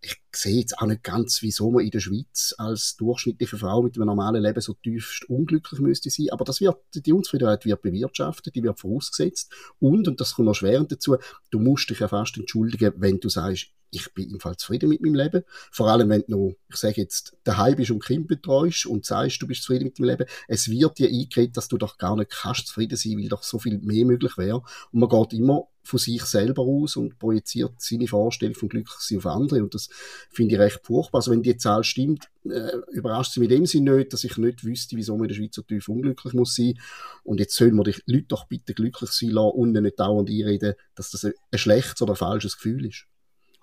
Ich 0.00 0.16
sehe 0.34 0.60
jetzt 0.60 0.78
auch 0.78 0.86
nicht 0.86 1.02
ganz, 1.02 1.42
wieso 1.42 1.70
man 1.70 1.84
in 1.84 1.90
der 1.90 2.00
Schweiz 2.00 2.54
als 2.56 2.96
durchschnittliche 2.96 3.58
Frau 3.58 3.82
mit 3.82 3.96
einem 3.96 4.06
normalen 4.06 4.42
Leben 4.42 4.60
so 4.60 4.72
tiefst 4.74 5.28
unglücklich 5.28 5.80
müsste 5.80 6.10
sein. 6.10 6.30
Aber 6.30 6.44
das 6.44 6.60
wird, 6.60 6.78
die 6.94 7.12
Unzufriedenheit 7.12 7.64
wird 7.66 7.82
bewirtschaftet, 7.82 8.54
die 8.54 8.62
wird 8.62 8.80
vorausgesetzt. 8.80 9.52
Und, 9.78 10.08
und 10.08 10.20
das 10.20 10.34
kommt 10.34 10.46
noch 10.46 10.54
schwerend 10.54 10.90
dazu, 10.92 11.16
du 11.50 11.58
musst 11.58 11.90
dich 11.90 12.00
ja 12.00 12.08
fast 12.08 12.36
entschuldigen, 12.38 12.94
wenn 12.96 13.20
du 13.20 13.28
sagst, 13.28 13.68
ich 13.92 14.12
bin 14.14 14.30
im 14.30 14.40
Fall 14.40 14.56
zufrieden 14.56 14.88
mit 14.88 15.02
meinem 15.02 15.14
Leben. 15.14 15.42
Vor 15.70 15.88
allem, 15.88 16.08
wenn 16.08 16.24
du 16.26 16.30
noch, 16.30 16.54
ich 16.70 16.76
sage 16.76 17.02
jetzt, 17.02 17.36
daheim 17.44 17.76
bist 17.76 17.90
und 17.90 18.02
Kind 18.02 18.26
betreust 18.26 18.86
und 18.86 19.04
sagst, 19.04 19.40
du 19.40 19.46
bist 19.46 19.62
zufrieden 19.62 19.84
mit 19.84 19.98
deinem 19.98 20.08
Leben. 20.08 20.26
Es 20.48 20.68
wird 20.68 20.98
dir 20.98 21.08
eingeredet, 21.08 21.56
dass 21.56 21.68
du 21.68 21.76
doch 21.76 21.98
gar 21.98 22.16
nicht 22.16 22.30
kannst 22.30 22.68
zufrieden 22.68 22.96
sein, 22.96 23.18
weil 23.18 23.28
doch 23.28 23.42
so 23.42 23.58
viel 23.58 23.78
mehr 23.78 24.06
möglich 24.06 24.38
wäre. 24.38 24.62
Und 24.92 25.00
man 25.00 25.08
geht 25.10 25.34
immer 25.34 25.68
von 25.84 25.98
sich 25.98 26.22
selber 26.22 26.62
aus 26.62 26.96
und 26.96 27.18
projiziert 27.18 27.72
seine 27.78 28.06
Vorstellung 28.06 28.54
von 28.54 28.68
Glücklichsein 28.70 29.18
auf 29.18 29.26
andere. 29.26 29.62
Und 29.62 29.74
das 29.74 29.88
finde 30.30 30.54
ich 30.54 30.60
recht 30.60 30.80
furchtbar. 30.84 31.18
Also 31.18 31.32
wenn 31.32 31.42
die 31.42 31.56
Zahl 31.58 31.84
stimmt, 31.84 32.28
äh, 32.44 32.76
überrascht 32.92 33.34
sie 33.34 33.40
mit 33.40 33.50
dem 33.50 33.66
Sinn 33.66 33.84
nicht, 33.84 34.12
dass 34.12 34.24
ich 34.24 34.38
nicht 34.38 34.64
wüsste, 34.64 34.96
wieso 34.96 35.16
man 35.16 35.24
in 35.24 35.28
der 35.28 35.34
Schweiz 35.34 35.54
so 35.54 35.62
tief 35.62 35.88
unglücklich 35.88 36.32
muss 36.32 36.54
sein. 36.54 36.78
Und 37.24 37.40
jetzt 37.40 37.56
sollen 37.56 37.74
wir 37.76 37.84
die 37.84 38.00
Leute 38.06 38.26
doch 38.28 38.46
bitte 38.46 38.72
glücklich 38.72 39.10
sein 39.10 39.30
lassen 39.30 39.56
und 39.56 39.72
nicht 39.72 40.00
dauernd 40.00 40.30
einreden, 40.30 40.74
dass 40.94 41.10
das 41.10 41.24
ein 41.24 41.34
schlechtes 41.54 42.00
oder 42.00 42.16
falsches 42.16 42.56
Gefühl 42.56 42.86
ist. 42.86 43.06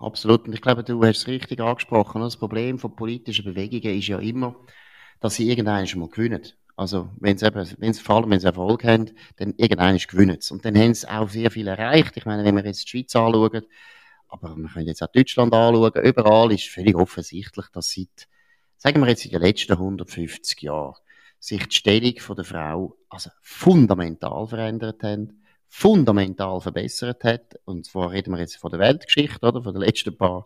Absolut. 0.00 0.46
Und 0.46 0.54
ich 0.54 0.62
glaube, 0.62 0.82
du 0.82 1.02
hast 1.04 1.18
es 1.18 1.26
richtig 1.26 1.60
angesprochen. 1.60 2.22
Das 2.22 2.38
Problem 2.38 2.78
von 2.78 2.96
politischen 2.96 3.44
Bewegungen 3.44 3.98
ist 3.98 4.08
ja 4.08 4.18
immer, 4.18 4.56
dass 5.20 5.34
sie 5.34 5.48
irgendwann 5.48 5.86
schon 5.86 6.00
mal 6.00 6.08
gewinnen. 6.08 6.42
Also, 6.74 7.10
wenn 7.20 7.36
sie 7.36 7.46
eben, 7.46 7.68
wenn 7.78 7.92
sie, 7.92 8.02
vor 8.02 8.16
allem, 8.16 8.30
wenn 8.30 8.40
sie 8.40 8.46
Erfolg 8.46 8.82
haben, 8.84 9.10
dann 9.36 9.52
irgendwann 9.58 9.98
gewinnen 9.98 10.38
sie. 10.40 10.54
Und 10.54 10.64
dann 10.64 10.76
haben 10.78 10.94
sie 10.94 11.06
auch 11.06 11.28
sehr 11.28 11.50
viel 11.50 11.68
erreicht. 11.68 12.16
Ich 12.16 12.24
meine, 12.24 12.44
wenn 12.44 12.56
wir 12.56 12.64
jetzt 12.64 12.84
die 12.84 12.88
Schweiz 12.88 13.14
anschauen, 13.14 13.62
aber 14.28 14.56
wir 14.56 14.68
können 14.68 14.86
jetzt 14.86 15.02
auch 15.02 15.12
Deutschland 15.12 15.52
anschauen, 15.52 15.92
überall 16.02 16.52
ist 16.52 16.68
völlig 16.68 16.96
offensichtlich, 16.96 17.66
dass 17.70 17.92
seit, 17.92 18.28
sagen 18.78 19.02
wir 19.02 19.08
jetzt 19.08 19.26
in 19.26 19.32
den 19.32 19.42
letzten 19.42 19.72
150 19.72 20.62
Jahren, 20.62 20.94
sich 21.38 21.66
die 21.66 21.76
Stellung 21.76 22.14
der 22.36 22.44
Frau, 22.44 22.96
also 23.10 23.30
fundamental 23.42 24.46
verändert 24.46 25.02
haben 25.02 25.39
fundamental 25.70 26.60
verbessert 26.60 27.22
hat. 27.22 27.58
Und 27.64 27.86
zwar 27.86 28.10
reden 28.10 28.32
wir 28.34 28.40
jetzt 28.40 28.56
von 28.56 28.72
der 28.72 28.80
Weltgeschichte, 28.80 29.46
oder? 29.46 29.62
Von 29.62 29.72
den 29.72 29.82
letzten 29.82 30.16
paar 30.16 30.44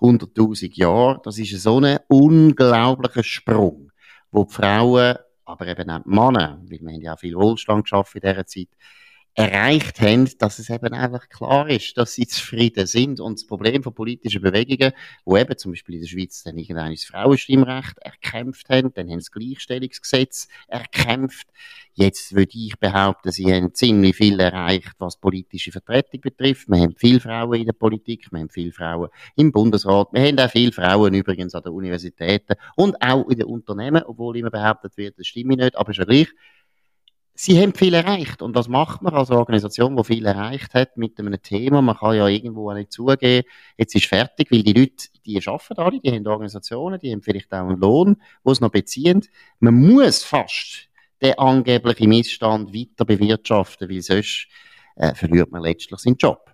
hunderttausend 0.00 0.76
Jahren. 0.76 1.20
Das 1.22 1.38
ist 1.38 1.62
so 1.62 1.80
ein 1.80 1.98
unglaublicher 2.08 3.22
Sprung, 3.22 3.92
wo 4.32 4.44
die 4.44 4.52
Frauen, 4.52 5.16
aber 5.44 5.66
eben 5.68 5.88
auch 5.90 6.02
die 6.02 6.08
Männer, 6.08 6.60
weil 6.68 6.80
wir 6.80 6.92
haben 6.92 7.00
ja 7.00 7.14
auch 7.14 7.18
viel 7.18 7.36
Wohlstand 7.36 7.84
geschaffen 7.84 8.20
in 8.20 8.28
dieser 8.28 8.46
Zeit, 8.46 8.68
erreicht 9.34 10.00
haben, 10.00 10.30
dass 10.38 10.60
es 10.60 10.70
eben 10.70 10.94
einfach 10.94 11.28
klar 11.28 11.68
ist, 11.68 11.98
dass 11.98 12.14
sie 12.14 12.26
zufrieden 12.26 12.86
sind. 12.86 13.18
Und 13.18 13.40
das 13.40 13.46
Problem 13.46 13.82
von 13.82 13.92
politischen 13.92 14.40
Bewegungen, 14.40 14.92
wo 15.24 15.36
eben 15.36 15.58
zum 15.58 15.72
Beispiel 15.72 15.96
in 15.96 16.00
der 16.02 16.08
Schweiz 16.08 16.44
dann 16.44 16.56
irgendwann 16.56 16.92
das 16.92 17.04
Frauenstimmrecht 17.04 17.98
erkämpft 17.98 18.68
haben, 18.68 18.94
dann 18.94 19.10
haben 19.10 19.20
sie 19.20 19.30
das 19.30 19.32
Gleichstellungsgesetz 19.32 20.48
erkämpft. 20.68 21.48
Jetzt 21.94 22.34
würde 22.34 22.52
ich 22.54 22.78
behaupten, 22.78 23.30
sie 23.32 23.52
haben 23.52 23.74
ziemlich 23.74 24.16
viel 24.16 24.38
erreicht, 24.38 24.94
was 24.98 25.16
politische 25.16 25.72
Vertretung 25.72 26.20
betrifft. 26.20 26.68
Wir 26.68 26.80
haben 26.80 26.94
viele 26.96 27.20
Frauen 27.20 27.54
in 27.54 27.66
der 27.66 27.72
Politik, 27.72 28.28
wir 28.30 28.40
haben 28.40 28.50
viele 28.50 28.72
Frauen 28.72 29.08
im 29.36 29.52
Bundesrat, 29.52 30.08
wir 30.12 30.22
haben 30.22 30.38
auch 30.38 30.50
viele 30.50 30.72
Frauen 30.72 31.14
übrigens 31.14 31.54
an 31.54 31.62
den 31.62 31.72
Universitäten 31.72 32.54
und 32.76 33.00
auch 33.00 33.28
in 33.28 33.38
den 33.38 33.46
Unternehmen, 33.46 34.02
obwohl 34.04 34.36
immer 34.36 34.50
behauptet 34.50 34.96
wird, 34.96 35.18
das 35.18 35.26
stimmt 35.26 35.56
nicht, 35.56 35.76
aber 35.76 35.92
schon 35.92 36.06
gleich 36.06 36.28
sie 37.34 37.60
haben 37.60 37.74
viel 37.74 37.94
erreicht. 37.94 38.42
Und 38.42 38.54
was 38.54 38.68
macht 38.68 39.02
man 39.02 39.14
als 39.14 39.30
Organisation, 39.30 39.96
die 39.96 40.04
viel 40.04 40.24
erreicht 40.24 40.74
hat 40.74 40.96
mit 40.96 41.18
einem 41.18 41.40
Thema? 41.42 41.82
Man 41.82 41.96
kann 41.96 42.16
ja 42.16 42.28
irgendwo 42.28 42.70
auch 42.70 42.74
nicht 42.74 42.92
zugeben, 42.92 43.46
jetzt 43.76 43.94
ist 43.94 44.06
fertig, 44.06 44.50
weil 44.50 44.62
die 44.62 44.72
Leute, 44.72 45.08
die 45.26 45.40
arbeiten 45.46 45.78
alle, 45.78 46.00
die 46.00 46.12
haben 46.12 46.26
Organisationen, 46.26 46.98
die 47.00 47.12
haben 47.12 47.22
vielleicht 47.22 47.52
auch 47.52 47.68
einen 47.68 47.78
Lohn, 47.78 48.16
wo 48.42 48.54
sie 48.54 48.62
noch 48.62 48.70
beziehen. 48.70 49.22
Man 49.58 49.74
muss 49.74 50.22
fast 50.22 50.88
den 51.20 51.38
angeblichen 51.38 52.08
Missstand 52.08 52.74
weiter 52.74 53.04
bewirtschaften, 53.04 53.88
weil 53.88 54.02
sonst 54.02 54.48
äh, 54.96 55.14
verliert 55.14 55.50
man 55.50 55.62
letztlich 55.62 56.00
seinen 56.00 56.16
Job. 56.16 56.53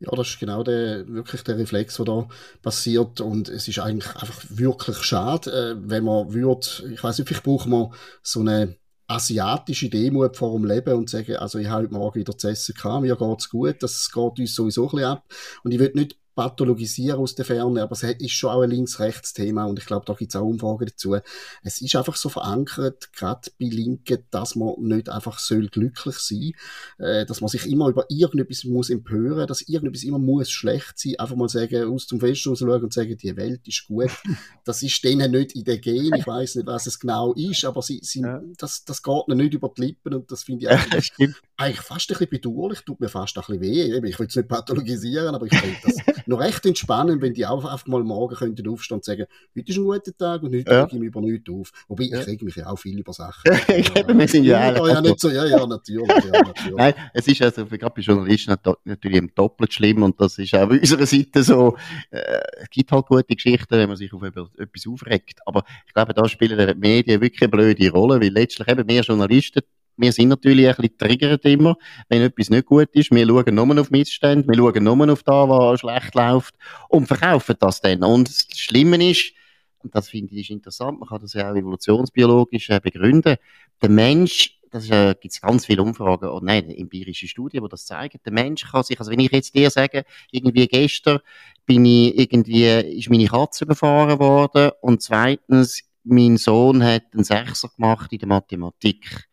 Ja, 0.00 0.10
das 0.16 0.28
ist 0.28 0.40
genau 0.40 0.62
der, 0.62 1.08
wirklich 1.08 1.42
der 1.42 1.56
Reflex, 1.56 1.96
der 1.96 2.04
da 2.04 2.28
passiert. 2.62 3.20
Und 3.20 3.48
es 3.48 3.68
ist 3.68 3.78
eigentlich 3.78 4.14
einfach 4.16 4.42
wirklich 4.48 4.98
schade, 4.98 5.50
äh, 5.50 5.76
wenn 5.78 6.04
man 6.04 6.32
würde, 6.32 6.66
ich 6.92 7.02
weiß 7.02 7.18
nicht, 7.18 7.28
vielleicht 7.28 7.44
braucht 7.44 7.66
man 7.66 7.92
so 8.22 8.40
eine 8.40 8.76
asiatische 9.06 9.90
Demut 9.90 10.36
vor 10.36 10.56
dem 10.58 10.64
Leben 10.64 10.94
und 10.94 11.10
sagen, 11.10 11.36
also 11.36 11.58
ich 11.58 11.68
habe 11.68 11.84
heute 11.84 11.94
Morgen 11.94 12.20
wieder 12.20 12.36
zu 12.36 12.48
essen 12.48 12.74
mir 13.00 13.16
geht's 13.16 13.50
gut, 13.50 13.82
das 13.82 14.10
geht 14.10 14.38
uns 14.38 14.54
sowieso 14.54 14.84
ein 14.84 14.90
bisschen 14.90 15.04
ab. 15.04 15.24
Und 15.62 15.72
ich 15.72 15.78
will 15.78 15.92
nicht 15.94 16.16
pathologisieren 16.34 17.18
aus 17.18 17.34
der 17.34 17.44
Ferne, 17.44 17.82
aber 17.82 17.92
es 17.92 18.02
ist 18.02 18.32
schon 18.32 18.50
auch 18.50 18.62
ein 18.62 18.70
Links-Rechts-Thema 18.70 19.64
und 19.64 19.78
ich 19.78 19.86
glaube, 19.86 20.04
da 20.06 20.14
gibt 20.14 20.32
es 20.32 20.36
auch 20.36 20.44
Umfragen 20.44 20.86
dazu. 20.86 21.16
Es 21.62 21.80
ist 21.80 21.94
einfach 21.96 22.16
so 22.16 22.28
verankert, 22.28 23.12
gerade 23.12 23.50
bei 23.58 23.66
Linken, 23.66 24.24
dass 24.30 24.56
man 24.56 24.74
nicht 24.78 25.08
einfach 25.08 25.38
soll 25.38 25.68
glücklich 25.68 26.16
sein, 26.18 26.52
äh, 26.98 27.24
dass 27.24 27.40
man 27.40 27.48
sich 27.48 27.70
immer 27.70 27.88
über 27.88 28.06
irgendetwas 28.08 28.64
muss 28.64 28.90
empören, 28.90 29.46
dass 29.46 29.62
irgendetwas 29.62 30.02
immer 30.02 30.18
muss 30.18 30.50
schlecht 30.50 30.98
sein, 30.98 31.18
einfach 31.18 31.36
mal 31.36 31.48
sagen, 31.48 31.92
aus 31.92 32.06
zum 32.06 32.20
Fest 32.20 32.40
schauen 32.40 32.82
und 32.82 32.92
sagen, 32.92 33.16
die 33.16 33.36
Welt 33.36 33.66
ist 33.66 33.86
gut. 33.86 34.10
das 34.64 34.82
ist 34.82 35.02
denen 35.04 35.30
nicht 35.30 35.54
in 35.54 35.64
der 35.64 35.78
Gen, 35.78 36.14
ich 36.14 36.26
weiß 36.26 36.56
nicht, 36.56 36.66
was 36.66 36.86
es 36.86 36.98
genau 36.98 37.32
ist, 37.34 37.64
aber 37.64 37.82
sie, 37.82 38.00
sie 38.02 38.20
ja. 38.20 38.42
das, 38.58 38.84
das 38.84 39.02
geht 39.02 39.28
ihnen 39.28 39.38
nicht 39.38 39.54
über 39.54 39.72
die 39.76 39.82
Lippen 39.82 40.14
und 40.14 40.30
das 40.30 40.42
finde 40.42 40.64
ich 40.64 40.70
eigentlich, 40.70 41.12
eigentlich 41.56 41.80
fast 41.80 42.10
ein 42.10 42.18
bisschen 42.18 42.30
bedauerlich, 42.30 42.80
tut 42.80 43.00
mir 43.00 43.08
fast 43.08 43.36
ein 43.36 43.42
bisschen 43.42 43.60
weh. 43.60 44.08
Ich 44.08 44.18
will 44.18 44.26
es 44.26 44.36
nicht 44.36 44.48
pathologisieren, 44.48 45.34
aber 45.34 45.46
ich 45.46 45.56
finde 45.56 45.76
das 45.84 45.96
noch 46.26 46.40
recht 46.40 46.66
entspannend, 46.66 47.22
wenn 47.22 47.32
die 47.32 47.46
auch 47.46 47.64
einfach 47.64 47.86
mal 47.86 48.02
morgen 48.02 48.34
könnten 48.34 48.68
aufstehen 48.68 48.96
und 48.96 49.04
sagen, 49.04 49.26
heute 49.56 49.70
ist 49.70 49.76
ein 49.76 49.84
guter 49.84 50.16
Tag 50.16 50.42
und 50.42 50.54
heute 50.54 50.70
ja. 50.70 50.82
rege 50.82 50.96
ich 50.96 51.00
mich 51.00 51.08
über 51.08 51.20
nichts 51.20 51.50
auf. 51.50 51.70
Wobei, 51.88 52.04
ja. 52.04 52.20
ich 52.20 52.26
rege 52.26 52.44
mich 52.44 52.56
ja 52.56 52.66
auch 52.66 52.78
viel 52.78 52.98
über 52.98 53.12
Sachen. 53.12 53.52
Eben, 53.68 54.18
wir 54.18 54.28
sind 54.28 54.44
ja, 54.44 54.72
ja, 54.72 54.86
ja, 54.86 55.00
nicht 55.00 55.20
so, 55.20 55.30
ja, 55.30 55.44
ja, 55.44 55.66
natürlich, 55.66 56.08
ja, 56.08 56.42
natürlich. 56.42 56.76
Nein, 56.76 56.94
es 57.12 57.28
ist 57.28 57.42
also, 57.42 57.66
gerade 57.66 57.94
bei 57.94 58.02
Journalisten 58.02 58.56
natürlich 58.84 59.34
doppelt 59.34 59.72
schlimm 59.72 60.02
und 60.02 60.20
das 60.20 60.38
ist 60.38 60.54
auch 60.54 60.62
auf 60.62 60.70
unserer 60.70 61.06
Seite 61.06 61.42
so, 61.42 61.76
äh, 62.10 62.40
es 62.62 62.70
gibt 62.70 62.90
halt 62.90 63.06
gute 63.06 63.34
Geschichten, 63.34 63.76
wenn 63.76 63.88
man 63.88 63.96
sich 63.96 64.12
auf 64.12 64.22
etwas 64.22 64.86
aufregt. 64.88 65.40
Aber 65.46 65.64
ich 65.86 65.94
glaube, 65.94 66.14
da 66.14 66.28
spielen 66.28 66.58
die 66.58 66.74
Medien 66.74 67.20
wirklich 67.20 67.42
eine 67.42 67.50
blöde 67.50 67.90
Rolle, 67.90 68.20
weil 68.20 68.30
letztlich 68.30 68.66
eben 68.66 68.86
mehr 68.86 69.02
Journalisten 69.02 69.62
wir 69.96 70.12
sind 70.12 70.28
natürlich 70.28 70.68
ein 70.68 70.74
bisschen 70.74 70.98
triggert 70.98 71.44
immer, 71.44 71.76
wenn 72.08 72.22
etwas 72.22 72.50
nicht 72.50 72.66
gut 72.66 72.88
ist. 72.92 73.10
Wir 73.10 73.26
schauen 73.26 73.54
nur 73.54 73.80
auf 73.80 73.90
Missstände, 73.90 74.46
wir 74.48 74.56
schauen 74.56 74.84
nur 74.84 75.12
auf 75.12 75.22
das, 75.22 75.48
was 75.48 75.80
schlecht 75.80 76.14
läuft 76.14 76.54
und 76.88 77.06
verkaufen 77.06 77.56
das 77.58 77.80
dann. 77.80 78.02
Und 78.02 78.28
das 78.28 78.46
Schlimme 78.58 79.10
ist, 79.10 79.32
und 79.78 79.94
das 79.94 80.08
finde 80.08 80.34
ich 80.34 80.50
interessant, 80.50 80.98
man 80.98 81.08
kann 81.08 81.20
das 81.20 81.34
ja 81.34 81.50
auch 81.50 81.56
evolutionsbiologisch 81.56 82.70
äh, 82.70 82.80
begründen, 82.80 83.36
der 83.82 83.88
Mensch, 83.90 84.58
das 84.70 84.90
äh, 84.90 85.14
gibt 85.20 85.34
es 85.34 85.40
ganz 85.40 85.66
viele 85.66 85.82
Umfragen, 85.82 86.28
oder 86.28 86.44
nein, 86.44 86.70
empirische 86.70 87.28
Studien, 87.28 87.62
die 87.62 87.68
das 87.68 87.84
zeigen, 87.84 88.18
der 88.24 88.32
Mensch 88.32 88.64
kann 88.64 88.82
sich, 88.82 88.98
also 88.98 89.12
wenn 89.12 89.20
ich 89.20 89.30
jetzt 89.30 89.54
dir 89.54 89.70
sage, 89.70 90.04
irgendwie 90.30 90.66
gestern 90.66 91.20
bin 91.66 91.84
ich 91.84 92.18
irgendwie, 92.18 92.64
ist 92.64 93.10
meine 93.10 93.26
Katze 93.26 93.64
überfahren 93.64 94.18
worden 94.18 94.72
und 94.80 95.02
zweitens, 95.02 95.82
mein 96.02 96.36
Sohn 96.36 96.82
hat 96.82 97.04
einen 97.12 97.24
Sechser 97.24 97.70
gemacht 97.76 98.12
in 98.12 98.18
der 98.18 98.28
Mathematik 98.28 99.26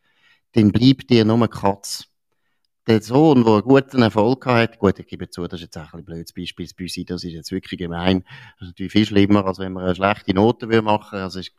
dann 0.53 0.71
bleibt 0.71 1.09
dir 1.09 1.25
nur 1.25 1.47
Katz. 1.49 2.07
Der 2.87 3.01
Sohn, 3.01 3.43
der 3.43 3.53
einen 3.53 3.61
guten 3.61 4.01
Erfolg 4.01 4.45
hat, 4.47 4.79
gut, 4.79 4.97
ich 4.99 5.07
gebe 5.07 5.29
zu, 5.29 5.47
das 5.47 5.59
ist 5.59 5.65
jetzt 5.65 5.77
auch 5.77 5.93
ein 5.93 6.03
blödes 6.03 6.33
Beispiel 6.33 6.67
bei 6.75 6.83
uns, 6.83 6.99
das 7.05 7.23
ist 7.23 7.33
jetzt 7.33 7.51
wirklich 7.51 7.79
gemein. 7.79 8.23
Das 8.59 8.67
ist 8.67 8.71
natürlich 8.71 8.91
viel 8.91 9.05
schlimmer, 9.05 9.45
als 9.45 9.59
wenn 9.59 9.73
man 9.73 9.85
eine 9.85 9.95
schlechte 9.95 10.33
Note 10.33 10.65
machen 10.81 11.11
würde. 11.11 11.23
Also 11.23 11.39
ich, 11.39 11.51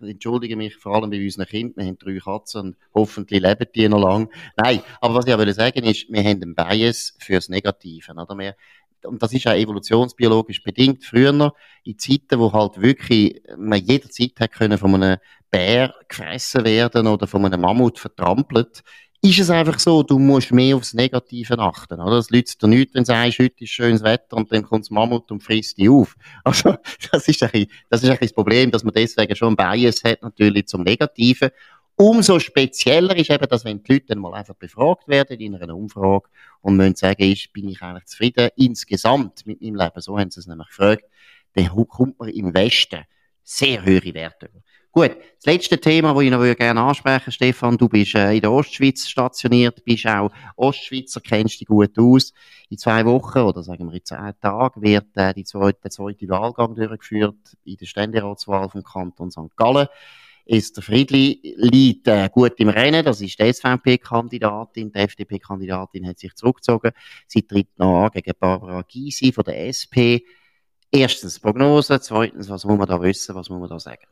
entschuldige 0.00 0.56
mich 0.56 0.76
vor 0.76 0.94
allem 0.94 1.10
bei 1.10 1.22
unseren 1.22 1.46
Kindern, 1.46 1.76
wir 1.76 1.86
haben 1.86 1.98
drei 1.98 2.18
Katzen 2.18 2.60
und 2.60 2.76
hoffentlich 2.94 3.42
leben 3.42 3.66
die 3.74 3.88
noch 3.88 4.00
lang. 4.00 4.30
Nein, 4.56 4.82
aber 5.00 5.14
was 5.14 5.26
ich 5.26 5.34
auch 5.34 5.52
sagen 5.52 5.84
ist, 5.84 6.06
wir 6.08 6.22
haben 6.22 6.42
einen 6.42 6.54
Bias 6.54 7.14
fürs 7.18 7.48
Negative, 7.48 8.12
oder? 8.12 8.38
Wir, 8.38 8.54
und 9.04 9.22
das 9.22 9.32
ist 9.32 9.46
auch 9.46 9.54
evolutionsbiologisch 9.54 10.62
bedingt. 10.62 11.04
Früher, 11.04 11.54
in 11.84 11.98
Zeiten, 11.98 12.38
wo 12.38 12.52
halt 12.52 12.80
wirklich 12.80 13.42
man 13.56 13.80
jederzeit 13.80 14.32
hat 14.40 14.52
können 14.52 14.78
von 14.78 14.94
einem 14.94 15.18
Bär 15.50 15.94
gefressen 16.08 16.64
werden 16.64 17.06
oder 17.06 17.26
von 17.26 17.44
einem 17.44 17.60
Mammut 17.60 17.98
vertrampelt, 17.98 18.82
ist 19.20 19.40
es 19.40 19.50
einfach 19.50 19.80
so, 19.80 20.02
du 20.04 20.18
musst 20.18 20.52
mehr 20.52 20.76
aufs 20.76 20.94
Negative 20.94 21.58
achten, 21.58 22.00
oder? 22.00 22.18
Es 22.18 22.30
nützt 22.30 22.62
dir 22.62 22.68
nichts, 22.68 22.94
wenn 22.94 23.02
du 23.02 23.06
sagst, 23.06 23.40
heute 23.40 23.64
ist 23.64 23.70
schönes 23.70 24.02
Wetter 24.02 24.36
und 24.36 24.52
dann 24.52 24.62
kommt 24.62 24.84
das 24.84 24.90
Mammut 24.90 25.30
und 25.32 25.42
frisst 25.42 25.78
dich 25.78 25.88
auf. 25.88 26.14
Also, 26.44 26.76
das 27.10 27.26
ist 27.26 27.42
ein 27.42 27.66
das 27.90 28.02
ist 28.04 28.10
ein 28.10 28.18
das 28.20 28.32
Problem, 28.32 28.70
dass 28.70 28.84
man 28.84 28.94
deswegen 28.94 29.34
schon 29.34 29.54
ein 29.54 29.56
Bias 29.56 30.04
hat, 30.04 30.22
natürlich 30.22 30.68
zum 30.68 30.82
Negativen. 30.82 31.50
Umso 31.96 32.38
spezieller 32.38 33.16
ist 33.16 33.30
eben, 33.30 33.48
dass 33.48 33.64
wenn 33.64 33.82
die 33.82 33.92
Leute 33.92 34.06
dann 34.06 34.18
mal 34.20 34.34
einfach 34.34 34.54
befragt 34.54 35.08
werden 35.08 35.40
in 35.40 35.56
einer 35.56 35.74
Umfrage 35.74 36.28
und 36.60 36.76
müssen 36.76 36.94
sagen, 36.94 37.24
ist, 37.24 37.52
bin 37.52 37.68
ich 37.68 37.82
eigentlich 37.82 38.04
zufrieden 38.04 38.50
insgesamt 38.54 39.44
mit 39.46 39.60
meinem 39.60 39.74
Leben, 39.74 40.00
so 40.00 40.16
haben 40.16 40.30
sie 40.30 40.38
es 40.38 40.46
nämlich 40.46 40.68
gefragt, 40.68 41.02
dann 41.54 41.66
kommt 41.88 42.20
man 42.20 42.28
im 42.28 42.54
Westen 42.54 43.02
sehr 43.42 43.84
höhere 43.84 44.14
Werte 44.14 44.46
über. 44.46 44.62
Gut, 44.98 45.16
das 45.36 45.46
letzte 45.46 45.78
Thema, 45.78 46.12
das 46.12 46.22
ich 46.24 46.30
noch 46.32 46.56
gerne 46.56 46.80
ansprechen 46.80 47.30
Stefan, 47.30 47.78
du 47.78 47.88
bist 47.88 48.16
äh, 48.16 48.34
in 48.34 48.40
der 48.40 48.50
Ostschweiz 48.50 49.06
stationiert, 49.06 49.84
bist 49.84 50.08
auch 50.08 50.32
Ostschweizer, 50.56 51.20
kennst 51.20 51.60
dich 51.60 51.68
gut 51.68 51.96
aus. 51.96 52.32
In 52.68 52.78
zwei 52.78 53.04
Wochen, 53.04 53.38
oder 53.38 53.62
sagen 53.62 53.86
wir 53.86 53.94
in 53.94 54.04
zehn 54.04 54.32
Tagen, 54.42 54.82
wird 54.82 55.06
äh, 55.14 55.32
die 55.34 55.44
zweite, 55.44 55.78
der 55.84 55.92
zweite 55.92 56.28
Wahlgang 56.28 56.74
durchgeführt 56.74 57.36
in 57.64 57.76
der 57.76 57.86
Ständeratswahl 57.86 58.68
vom 58.70 58.82
Kanton 58.82 59.30
St. 59.30 59.56
Gallen. 59.56 59.86
Ist 60.46 60.76
der 60.76 60.82
Friedli 60.82 61.54
liegt 61.56 62.08
äh, 62.08 62.28
gut 62.28 62.54
im 62.56 62.68
Rennen, 62.68 63.04
das 63.04 63.20
ist 63.20 63.38
die 63.38 63.52
SVP-Kandidatin, 63.52 64.90
die 64.90 64.98
FDP-Kandidatin 64.98 66.08
hat 66.08 66.18
sich 66.18 66.34
zurückgezogen. 66.34 66.90
Sie 67.28 67.46
tritt 67.46 67.78
noch 67.78 68.06
an 68.06 68.10
gegen 68.10 68.32
Barbara 68.36 68.82
Gysi 68.82 69.30
von 69.30 69.44
der 69.44 69.68
SP. 69.70 70.26
Erstens 70.90 71.38
Prognose, 71.38 72.00
zweitens, 72.00 72.50
was 72.50 72.64
muss 72.64 72.78
man 72.78 72.88
da 72.88 73.00
wissen, 73.00 73.36
was 73.36 73.48
muss 73.48 73.60
man 73.60 73.68
da 73.68 73.78
sagen? 73.78 74.02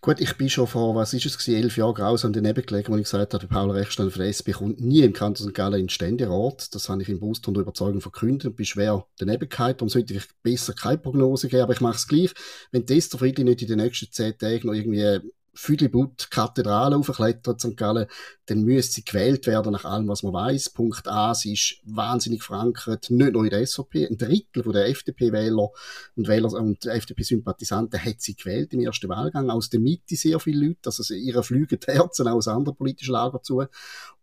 Gut, 0.00 0.20
ich 0.20 0.36
bin 0.36 0.48
schon 0.48 0.68
vor, 0.68 0.94
was 0.94 1.12
ist 1.12 1.26
es 1.26 1.36
gewesen, 1.36 1.60
elf 1.60 1.76
Jahre 1.76 1.92
grausam 1.92 2.32
daneben 2.32 2.64
gelegen, 2.64 2.92
wo 2.92 2.96
ich 2.96 3.02
gesagt 3.02 3.34
habe, 3.34 3.48
Paul 3.48 3.72
Rechstein 3.72 4.10
von 4.12 4.20
der 4.20 4.28
SP 4.30 4.54
kommt 4.54 4.80
nie 4.80 5.00
im 5.00 5.12
Kanton 5.12 5.48
St. 5.48 5.54
Gallen 5.54 5.74
in 5.74 5.80
den 5.82 5.88
Ständerat. 5.88 6.72
Das 6.72 6.88
habe 6.88 7.02
ich 7.02 7.08
im 7.08 7.18
Booster 7.18 7.48
und 7.48 7.58
Überzeugung 7.58 8.00
verkündet 8.00 8.46
und 8.46 8.54
bin 8.54 8.64
schwer 8.64 9.04
daneben 9.18 9.48
gehalten. 9.48 9.78
Darum 9.78 9.88
sollte 9.88 10.14
ich 10.14 10.22
besser 10.44 10.72
keine 10.72 10.98
Prognose 10.98 11.48
geben, 11.48 11.62
aber 11.62 11.72
ich 11.72 11.80
mache 11.80 11.96
es 11.96 12.06
gleich. 12.06 12.32
Wenn 12.70 12.86
Tester 12.86 13.18
Friedli 13.18 13.42
nicht 13.42 13.62
in 13.62 13.68
den 13.68 13.78
nächsten 13.78 14.12
zehn 14.12 14.38
Tagen 14.38 14.68
noch 14.68 14.74
irgendwie 14.74 15.20
Füdlibut 15.58 16.30
Kathedrale 16.30 16.96
aufklettert, 16.96 17.60
St. 17.60 17.76
Gallen, 17.76 18.06
dann 18.46 18.62
müsste 18.62 18.94
sie 18.94 19.04
gewählt 19.04 19.44
werden 19.48 19.72
nach 19.72 19.84
allem, 19.84 20.06
was 20.06 20.22
man 20.22 20.32
weiß. 20.32 20.70
Punkt 20.70 21.08
A, 21.08 21.34
sie 21.34 21.54
ist 21.54 21.80
wahnsinnig 21.82 22.44
verankert, 22.44 23.10
nicht 23.10 23.32
nur 23.32 23.42
in 23.42 23.50
der 23.50 23.66
SVP. 23.66 24.06
Ein 24.06 24.16
Drittel 24.16 24.62
der 24.72 24.88
FDP-Wähler 24.88 25.68
und 26.14 26.28
Wähler 26.28 26.52
und 26.52 26.86
FDP-Sympathisanten 26.86 28.02
hat 28.02 28.20
sie 28.20 28.36
gewählt 28.36 28.72
im 28.72 28.80
ersten 28.80 29.08
Wahlgang. 29.08 29.50
Aus 29.50 29.68
der 29.68 29.80
Mitte 29.80 30.14
sehr 30.14 30.38
viele 30.38 30.68
Leute, 30.68 30.78
also 30.86 31.12
ihre 31.12 31.42
fliegen 31.42 31.80
die 31.86 31.92
Herzen 31.92 32.28
aus 32.28 32.46
anderen 32.46 32.76
politischen 32.76 33.12
Lagern 33.12 33.42
zu. 33.42 33.64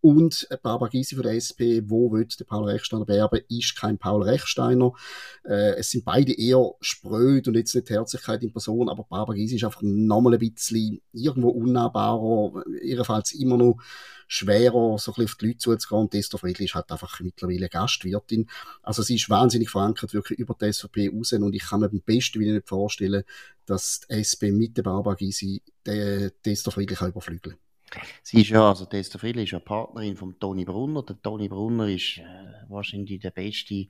Und 0.06 0.48
Barbara 0.62 0.88
Gysi 0.91 1.15
von 1.15 1.24
der 1.24 1.34
SP, 1.34 1.82
wo 1.88 2.12
will 2.12 2.28
der 2.28 2.46
Paul 2.46 2.65
Rechsteiner 2.65 3.08
werben, 3.08 3.41
ist 3.50 3.76
kein 3.76 3.98
Paul 3.98 4.22
Rechsteiner. 4.22 4.94
Äh, 5.44 5.78
es 5.78 5.89
sind 5.89 6.06
beide 6.06 6.32
eher 6.32 6.76
spröd 6.80 7.48
und 7.48 7.56
jetzt 7.56 7.74
nicht 7.74 7.89
Herzlichkeit 7.89 8.44
in 8.44 8.52
Person, 8.52 8.88
aber 8.88 9.06
Barbara 9.10 9.36
Gysi 9.36 9.56
ist 9.56 9.63
einfach 9.63 9.82
nochmal 9.82 10.36
ein 10.36 10.39
bisschen 10.39 11.02
irgendwo 11.12 11.50
unnahbarer, 11.50 12.63
jedenfalls 12.84 13.32
immer 13.32 13.58
noch 13.58 13.78
schwerer, 14.28 15.00
so 15.00 15.12
ein 15.12 15.15
bisschen 15.15 15.26
auf 15.26 15.36
die 15.38 15.48
Leute 15.48 15.58
zuzugehen. 15.58 16.02
Und 16.02 16.13
Esther 16.13 16.38
Friedli 16.38 16.65
ist 16.65 16.76
halt 16.76 16.91
einfach 16.91 17.20
mittlerweile 17.22 17.68
Gastwirtin. 17.68 18.48
Also 18.84 19.02
sie 19.02 19.15
ist 19.15 19.32
wahnsinnig 19.32 19.72
verankert, 19.72 20.13
wirklich 20.13 20.38
über 20.38 20.56
die 20.62 20.72
SVP 20.72 21.10
raus. 21.10 21.34
Und 21.34 21.56
ich 21.56 21.63
kann 21.63 21.80
mir 21.80 21.89
beim 21.89 22.04
besten 22.06 22.41
nicht 22.41 22.70
vorstellen, 22.70 23.24
dass 23.65 24.02
die 24.02 24.13
SP 24.22 24.54
mit 24.54 24.78
der 24.78 24.84
Barbara 24.84 25.15
Gysi 25.15 25.63
die 25.88 26.30
Esther 26.44 26.72
Friedli 26.72 26.96
kann 26.96 27.10
überflügeln 27.10 27.58
Sie 28.24 28.41
ist 28.41 28.50
ja, 28.50 28.69
also 28.69 28.88
Esther 28.89 29.19
Friedli 29.19 29.43
ist 29.43 29.52
ja 29.52 29.60
Partnerin 29.60 30.17
von 30.17 30.38
Toni 30.39 30.65
Brunner. 30.65 31.04
Der 31.04 31.21
Toni 31.21 31.48
Brunner 31.48 31.88
ist 31.88 32.17
äh, 32.17 32.24
wahrscheinlich 32.67 33.19
der 33.19 33.32
beste 33.32 33.88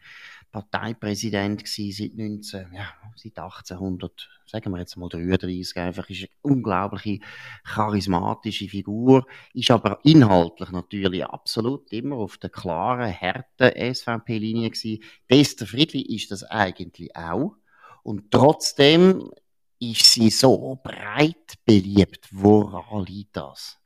Parteipräsident 0.52 1.64
gewesen 1.64 1.92
seit 1.92 2.18
19, 2.18 2.74
ja, 2.74 2.94
seit 3.16 3.38
1800, 3.38 4.30
sagen 4.46 4.72
wir 4.72 4.80
jetzt 4.80 4.96
mal 4.98 5.10
33 5.10 5.78
einfach, 5.78 6.10
ist 6.10 6.20
eine 6.20 6.30
unglaubliche 6.54 7.20
charismatische 7.64 8.70
Figur, 8.70 9.26
ist 9.54 9.72
aber 9.72 10.00
inhaltlich 10.04 10.72
natürlich 10.72 11.26
absolut 11.26 11.92
immer 11.92 12.18
auf 12.18 12.38
der 12.38 12.50
klaren, 12.50 13.14
harten 13.14 13.94
SVP-Linie 13.94 14.70
gewesen. 14.70 15.04
Esther 15.28 15.68
Friedli 15.68 16.02
ist 16.02 16.32
das 16.32 16.44
eigentlich 16.44 17.16
auch. 17.16 17.56
Und 18.04 18.30
trotzdem 18.30 19.32
ist 19.80 20.06
sie 20.06 20.30
so 20.30 20.80
breit 20.84 21.56
beliebt. 21.66 22.30
Woran 22.32 23.06
liegt 23.06 23.36
das? 23.36 23.80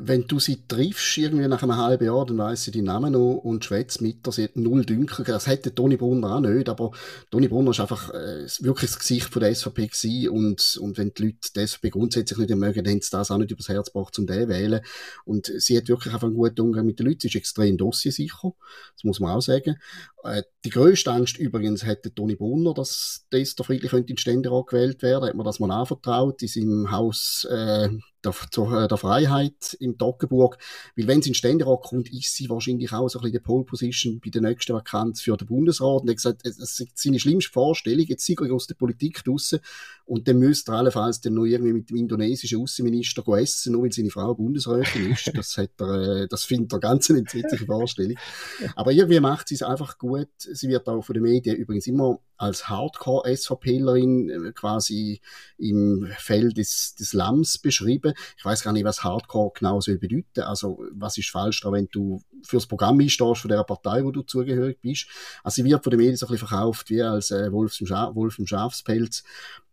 Wenn 0.00 0.26
du 0.26 0.40
sie 0.40 0.66
triffst, 0.66 1.18
irgendwie 1.18 1.46
nach 1.46 1.62
einem 1.62 1.76
halben 1.76 2.04
Jahr, 2.04 2.26
dann 2.26 2.38
weiss 2.38 2.64
sie 2.64 2.72
die 2.72 2.82
Namen 2.82 3.12
noch 3.12 3.36
und 3.36 3.64
schwätzt 3.64 4.00
mit 4.00 4.26
ihr, 4.26 4.32
sie 4.32 4.44
hat 4.44 4.56
null 4.56 4.84
Dünkel. 4.84 5.24
Das 5.24 5.46
hätte 5.46 5.72
Toni 5.72 5.96
Brunner 5.96 6.36
auch 6.36 6.40
nicht, 6.40 6.68
aber 6.68 6.90
Toni 7.30 7.46
Brunner 7.46 7.70
ist 7.70 7.80
einfach 7.80 8.10
äh, 8.10 8.46
wirklich 8.60 8.90
das 8.90 8.98
Gesicht 8.98 9.32
von 9.32 9.40
der 9.40 9.54
SVP 9.54 9.86
gewesen 9.86 10.30
und, 10.30 10.78
und 10.80 10.98
wenn 10.98 11.14
die 11.14 11.22
Leute 11.22 11.52
die 11.54 11.66
SVP 11.66 11.90
grundsätzlich 11.90 12.38
nicht 12.38 12.56
mögen, 12.56 12.82
dann 12.82 12.94
haben 12.94 13.00
sie 13.00 13.10
das 13.10 13.30
auch 13.30 13.38
nicht 13.38 13.52
übers 13.52 13.68
Herz 13.68 13.92
gebracht, 13.92 14.18
um 14.18 14.26
den 14.26 14.48
wählen. 14.48 14.80
Und 15.24 15.52
sie 15.56 15.76
hat 15.76 15.88
wirklich 15.88 16.12
einfach 16.12 16.26
einen 16.26 16.36
guten 16.36 16.60
Umgang 16.60 16.84
mit 16.84 16.98
den 16.98 17.06
Leuten, 17.06 17.20
sie 17.20 17.28
ist 17.28 17.36
extrem 17.36 17.76
dossiersicher, 17.76 18.52
das 18.94 19.04
muss 19.04 19.20
man 19.20 19.30
auch 19.30 19.42
sagen. 19.42 19.76
Äh, 20.24 20.42
die 20.64 20.70
grösste 20.70 21.12
Angst 21.12 21.38
übrigens 21.38 21.84
hätte 21.84 22.12
Toni 22.12 22.34
Brunner, 22.34 22.74
dass 22.74 23.26
Esther 23.30 23.64
Friedli 23.64 23.88
könnte 23.88 24.10
in 24.10 24.16
den 24.16 24.18
Ständerat 24.18 24.66
gewählt 24.66 25.02
werden, 25.02 25.28
hat 25.28 25.34
man 25.36 25.46
das 25.46 25.60
mal 25.60 25.70
anvertraut, 25.70 26.42
in 26.42 26.48
seinem 26.48 26.90
Haus 26.90 27.46
äh, 27.48 27.88
der, 28.24 28.34
zur, 28.50 28.72
äh, 28.72 28.88
der 28.88 28.96
Freiheit 28.96 29.76
im 29.78 29.96
Toggenburg. 29.98 30.58
Weil 30.96 31.06
wenn 31.06 31.22
sie 31.22 31.28
in 31.28 31.32
den 31.32 31.36
Ständerat 31.36 31.82
kommt, 31.82 32.12
ist 32.12 32.34
sie 32.34 32.48
wahrscheinlich 32.48 32.92
auch 32.92 33.08
so 33.08 33.18
ein 33.18 33.22
bisschen 33.22 33.38
die 33.38 33.44
Pole 33.44 33.64
Position 33.64 34.20
bei 34.22 34.30
der 34.30 34.42
nächsten 34.42 34.74
Vakanz 34.74 35.20
für 35.20 35.36
den 35.36 35.46
Bundesrat. 35.46 36.02
Und 36.02 36.08
er 36.08 36.12
hat 36.12 36.16
gesagt, 36.16 36.40
es 36.44 36.58
ist 36.58 36.98
seine 36.98 37.20
schlimmste 37.20 37.52
Vorstellung, 37.52 38.06
jetzt 38.06 38.26
sei 38.26 38.34
er 38.40 38.52
aus 38.52 38.66
der 38.66 38.74
Politik 38.74 39.22
draussen 39.24 39.60
und 40.04 40.26
dann 40.26 40.38
müsste 40.38 40.72
er 40.72 40.78
allenfalls 40.78 41.20
dann 41.20 41.34
noch 41.34 41.44
irgendwie 41.44 41.74
mit 41.74 41.90
dem 41.90 41.98
indonesischen 41.98 42.62
Außenminister 42.62 43.26
essen, 43.36 43.72
nur 43.72 43.84
weil 43.84 43.92
seine 43.92 44.10
Frau 44.10 44.34
Bundesrätin 44.34 45.12
ist. 45.12 45.30
Das, 45.34 45.56
hat 45.58 45.72
er, 45.78 46.22
äh, 46.22 46.28
das 46.28 46.44
findet 46.44 46.72
er 46.72 46.80
ganz 46.80 47.10
eine 47.10 47.20
entsetzliche 47.20 47.66
Vorstellung. 47.66 48.16
Aber 48.74 48.90
irgendwie 48.90 49.20
macht 49.20 49.48
sie 49.48 49.54
es 49.54 49.62
einfach 49.62 49.98
gut. 49.98 50.28
Sie 50.52 50.68
wird 50.68 50.88
auch 50.88 51.02
von 51.02 51.14
den 51.14 51.22
Medien 51.22 51.56
übrigens 51.56 51.86
immer 51.86 52.20
als 52.36 52.68
Hardcore-SVPlerin 52.68 54.30
äh, 54.30 54.52
quasi 54.52 55.20
im 55.58 56.08
Feld 56.18 56.56
des, 56.56 56.94
des 56.94 57.12
Lams 57.12 57.58
beschrieben. 57.58 58.14
Ich 58.36 58.44
weiß 58.44 58.62
gar 58.62 58.72
nicht, 58.72 58.84
was 58.84 59.02
Hardcore 59.02 59.52
genau 59.54 59.80
soll 59.80 59.98
bedeuten. 59.98 60.40
Also, 60.40 60.78
was 60.92 61.18
ist 61.18 61.30
falsch 61.30 61.60
daran, 61.60 61.74
wenn 61.74 61.88
du 61.90 62.22
fürs 62.44 62.66
Programm 62.66 63.00
einstehst 63.00 63.40
von 63.40 63.48
der 63.50 63.64
Partei, 63.64 64.04
wo 64.04 64.10
du 64.10 64.22
zugehörig 64.22 64.80
bist? 64.80 65.06
Also, 65.42 65.56
sie 65.56 65.64
wird 65.64 65.82
von 65.82 65.90
den 65.90 65.98
Medien 65.98 66.16
so 66.16 66.26
ein 66.26 66.32
bisschen 66.32 66.48
verkauft 66.48 66.90
wie 66.90 67.02
als 67.02 67.30
äh, 67.30 67.52
Wolf, 67.52 67.80
im 67.80 67.88
Wolf 67.88 68.38
im 68.38 68.46
Schafspelz. 68.46 69.24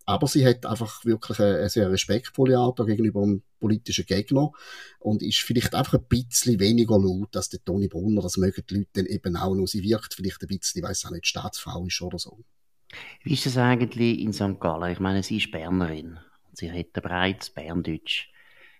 Aber 0.07 0.27
sie 0.27 0.45
hat 0.45 0.65
einfach 0.65 1.03
wirklich 1.03 1.39
eine, 1.39 1.57
eine 1.57 1.69
sehr 1.69 1.89
respektvolle 1.89 2.59
Art 2.59 2.77
gegenüber 2.77 3.23
einem 3.23 3.41
politischen 3.59 4.05
Gegner 4.05 4.51
und 4.99 5.23
ist 5.23 5.39
vielleicht 5.39 5.73
einfach 5.73 5.95
ein 5.95 6.05
bisschen 6.07 6.59
weniger 6.59 6.99
laut 6.99 7.35
als 7.35 7.49
der 7.49 7.63
Toni 7.63 7.87
Brunner. 7.87 8.21
Das 8.21 8.37
mögen 8.37 8.63
die 8.69 8.75
Leute 8.75 8.89
dann 8.93 9.05
eben 9.07 9.35
auch 9.35 9.55
noch. 9.55 9.65
Sie 9.65 9.81
wirkt 9.81 10.13
vielleicht 10.13 10.43
ein 10.43 10.47
bisschen, 10.47 10.79
ich 10.79 10.87
weiß 10.87 11.05
auch 11.05 11.11
nicht, 11.11 11.25
Staatsfrau 11.25 11.83
ist 11.85 12.01
oder 12.01 12.19
so. 12.19 12.37
Wie 13.23 13.33
ist 13.33 13.47
das 13.47 13.57
eigentlich 13.57 14.19
in 14.19 14.31
St. 14.31 14.59
Gallen? 14.59 14.93
Ich 14.93 14.99
meine, 14.99 15.23
sie 15.23 15.37
ist 15.37 15.51
Bernerin. 15.51 16.19
Sie 16.53 16.71
hat 16.71 16.87
ein 16.93 17.01
breites 17.01 17.49
Berndeutsch. 17.49 18.29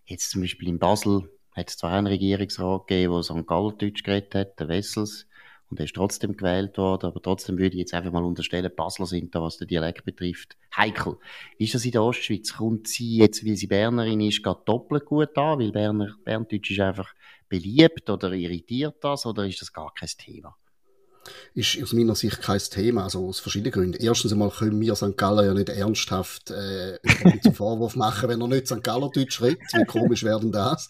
Jetzt 0.05 0.29
zum 0.29 0.41
Beispiel 0.41 0.69
in 0.69 0.77
Basel 0.77 1.27
hat 1.55 1.69
es 1.69 1.77
zwar 1.77 1.93
einen 1.93 2.07
Regierungsrat 2.07 2.87
gegeben, 2.87 3.13
der 3.13 3.23
St. 3.23 3.47
Gallen 3.47 3.77
Deutsch 3.77 4.03
geredet 4.03 4.35
hat, 4.35 4.59
der 4.59 4.67
Wessels, 4.67 5.27
und 5.69 5.79
er 5.79 5.85
ist 5.85 5.95
trotzdem 5.95 6.37
gewählt 6.37 6.77
worden, 6.77 7.07
aber 7.07 7.21
trotzdem 7.21 7.57
würde 7.57 7.75
ich 7.75 7.79
jetzt 7.79 7.93
einfach 7.93 8.11
mal 8.11 8.23
unterstellen, 8.23 8.71
Basler 8.75 9.07
sind 9.07 9.33
da, 9.33 9.41
was 9.41 9.57
den 9.57 9.67
Dialekt 9.67 10.05
betrifft, 10.05 10.57
heikel. 10.75 11.17
Ist 11.57 11.73
das 11.73 11.85
in 11.85 11.91
der 11.91 12.03
Ostschweiz? 12.03 12.53
Kommt 12.53 12.87
sie 12.87 13.17
jetzt, 13.17 13.45
weil 13.45 13.55
sie 13.55 13.67
Bernerin 13.67 14.21
ist, 14.21 14.43
gerade 14.43 14.61
doppelt 14.65 15.05
gut 15.05 15.35
an, 15.37 15.59
weil 15.59 15.71
Berner, 15.71 16.13
Berndeutsch 16.23 16.71
ist 16.71 16.79
einfach 16.79 17.13
beliebt 17.49 18.09
oder 18.09 18.31
irritiert 18.33 18.97
das, 19.01 19.25
oder 19.25 19.47
ist 19.47 19.61
das 19.61 19.73
gar 19.73 19.91
kein 19.93 20.09
Thema? 20.09 20.55
Ist 21.53 21.81
aus 21.81 21.93
meiner 21.93 22.15
Sicht 22.15 22.41
kein 22.41 22.59
Thema, 22.59 23.03
also 23.03 23.27
aus 23.27 23.39
verschiedenen 23.39 23.71
Gründen. 23.71 23.97
Erstens 24.03 24.31
einmal 24.31 24.49
können 24.49 24.79
wir 24.79 24.95
St. 24.95 25.17
Gallen 25.17 25.45
ja 25.45 25.53
nicht 25.53 25.69
ernsthaft 25.69 26.51
äh, 26.51 26.99
zum 27.41 27.53
Vorwurf 27.55 27.95
machen, 27.95 28.29
wenn 28.29 28.41
er 28.41 28.47
nicht 28.47 28.67
St. 28.67 28.83
Galler 28.83 29.09
Deutsch 29.09 29.41
redet. 29.41 29.61
Wie 29.73 29.85
komisch 29.85 30.23
wäre 30.23 30.39
denn 30.39 30.51
das? 30.51 30.89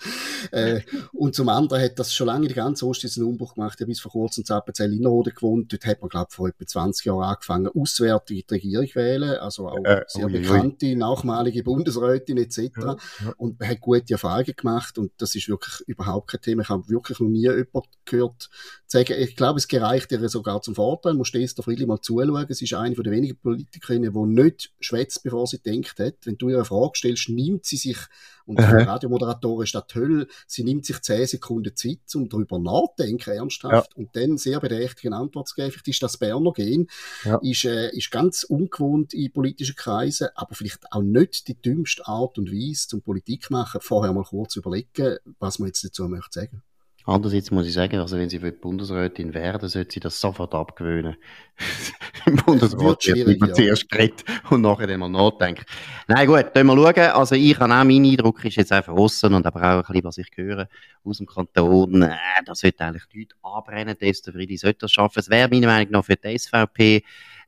Äh, 0.51 0.81
und 1.13 1.35
zum 1.35 1.49
anderen 1.49 1.81
hat 1.81 1.99
das 1.99 2.13
schon 2.13 2.27
lange 2.27 2.47
die 2.47 2.53
ganze 2.53 2.85
Ostschweiz 2.85 3.17
einen 3.17 3.27
Umbruch 3.27 3.55
gemacht. 3.55 3.75
Ich 3.75 3.81
habe 3.81 3.89
bis 3.89 3.99
vor 3.99 4.11
kurzem 4.11 4.41
in 4.41 4.45
Zappenzell 4.45 4.93
Innerrhoden 4.93 5.33
gewohnt. 5.33 5.71
Dort 5.71 5.85
hat 5.85 6.01
man, 6.01 6.09
glaube 6.09 6.27
ich, 6.29 6.35
vor 6.35 6.47
etwa 6.47 6.65
20 6.65 7.05
Jahren 7.05 7.23
angefangen, 7.23 7.69
auswärtige 7.75 8.43
die 8.43 8.53
Regierung 8.53 8.89
wählen, 8.93 9.37
also 9.37 9.69
auch 9.69 9.83
äh, 9.85 10.03
sehr 10.07 10.25
ui, 10.25 10.31
bekannte, 10.31 10.87
ui. 10.87 10.95
nachmalige 10.95 11.63
Bundesrätin 11.63 12.37
etc. 12.37 12.57
Ja, 12.57 12.71
ja. 12.85 12.97
Und 13.37 13.59
man 13.59 13.69
hat 13.69 13.81
gute 13.81 14.13
Erfahrungen 14.13 14.55
gemacht 14.55 14.97
und 14.97 15.11
das 15.17 15.35
ist 15.35 15.47
wirklich 15.47 15.81
überhaupt 15.87 16.31
kein 16.31 16.41
Thema. 16.41 16.63
Ich 16.63 16.69
habe 16.69 16.87
wirklich 16.89 17.19
noch 17.19 17.27
nie 17.27 17.41
jemanden 17.41 17.89
gehört 18.05 18.49
sagen, 18.87 19.15
ich 19.17 19.35
glaube, 19.35 19.57
es 19.57 19.67
gereicht 19.67 20.11
der 20.11 20.21
ihr 20.25 20.29
sogar 20.29 20.61
zum 20.61 20.75
Vorteil. 20.75 21.13
Muss 21.13 21.33
Esther 21.33 21.63
Friedli 21.63 21.85
mal 21.85 22.01
zuschauen. 22.01 22.45
Sie 22.49 22.65
ist 22.65 22.73
eine 22.73 22.95
der 22.95 23.11
wenigen 23.11 23.37
Politikerinnen, 23.37 24.13
die 24.13 24.41
nicht 24.41 24.73
schwätzt, 24.79 25.23
bevor 25.23 25.47
sie 25.47 25.59
denkt 25.59 25.99
hat. 25.99 26.15
Wenn 26.25 26.37
du 26.37 26.49
ihr 26.49 26.57
eine 26.57 26.65
Frage 26.65 26.93
stellst, 26.95 27.29
nimmt 27.29 27.65
sie 27.65 27.77
sich, 27.77 27.97
und 28.45 28.59
die 28.59 28.63
Radiomoderatorin 28.63 29.63
ist 29.63 29.73
das 29.73 29.87
toll, 29.87 30.27
sie 30.45 30.63
nimmt 30.63 30.85
sich 30.85 31.01
zehn 31.01 31.25
Sekunden 31.25 31.75
Zeit, 31.75 31.99
um 32.13 32.29
darüber 32.29 32.59
nachzudenken, 32.59 33.33
ernsthaft, 33.33 33.91
ja. 33.91 33.97
und 33.97 34.15
dann 34.15 34.37
sehr 34.37 34.59
bedächtig 34.59 35.07
eine 35.07 35.17
Antwort 35.17 35.47
zu 35.47 35.55
geben. 35.55 35.71
Vielleicht 35.71 35.87
ist 35.87 36.03
das 36.03 36.17
Berner 36.17 36.53
Gehen, 36.53 36.87
ja. 37.23 37.37
ist, 37.41 37.65
äh, 37.65 37.89
ist 37.95 38.11
ganz 38.11 38.43
ungewohnt 38.43 39.13
in 39.13 39.31
politischen 39.31 39.75
Kreisen, 39.75 40.29
aber 40.35 40.55
vielleicht 40.55 40.91
auch 40.91 41.01
nicht 41.01 41.47
die 41.47 41.59
dümmste 41.59 42.07
Art 42.07 42.37
und 42.37 42.51
Weise 42.51 42.87
zum 42.87 43.01
Politik 43.01 43.49
machen, 43.49 43.81
vorher 43.81 44.13
mal 44.13 44.23
kurz 44.23 44.55
überlegen, 44.55 45.17
was 45.39 45.59
man 45.59 45.67
jetzt 45.67 45.83
dazu 45.83 46.07
möchte 46.07 46.39
sagen. 46.39 46.63
Andererseits 47.07 47.51
muss 47.51 47.67
ich 47.67 47.73
sagen, 47.73 47.99
also 47.99 48.17
wenn 48.17 48.29
sie 48.29 48.39
für 48.39 48.51
die 48.51 48.57
Bundesrätin 48.57 49.33
werden, 49.35 49.69
sollte 49.69 49.93
sie 49.93 49.99
das 49.99 50.19
sofort 50.19 50.55
abgewöhnen. 50.55 51.15
Im 52.25 52.35
Bundesrat 52.37 53.05
wird 53.05 53.27
lieber 53.27 53.47
ja. 53.47 53.53
zuerst 53.53 53.89
geredet 53.89 54.23
und 54.49 54.61
nachher 54.61 54.87
dann 54.87 54.99
mal 54.99 55.09
nachdenken. 55.09 55.65
Nein, 56.07 56.25
gut, 56.25 56.47
dann 56.53 56.65
wir 56.65 56.75
schauen. 56.75 57.11
Also 57.11 57.35
ich 57.35 57.59
habe 57.59 57.71
auch, 57.71 57.83
mein 57.83 58.03
Eindruck 58.03 58.43
ist 58.43 58.55
jetzt 58.55 58.71
einfach 58.71 58.93
aussen 58.93 59.35
und 59.35 59.45
aber 59.45 59.61
auch 59.61 59.77
ein 59.77 59.81
bisschen, 59.83 60.03
was 60.03 60.17
ich 60.17 60.31
höre 60.35 60.67
aus 61.03 61.17
dem 61.19 61.27
Kanton, 61.27 62.01
äh, 62.01 62.17
da 62.43 62.55
sollte 62.55 62.83
eigentlich 62.83 63.05
nichts 63.13 63.35
anbrennen, 63.43 63.95
desto 64.01 64.31
Friede 64.31 64.57
sollte 64.57 64.79
das 64.79 64.91
schaffen. 64.91 65.19
Es 65.19 65.29
wäre 65.29 65.47
meiner 65.49 65.67
Meinung 65.67 65.91
nach 65.91 66.05
für 66.05 66.15
die 66.15 66.37
SVP 66.37 67.03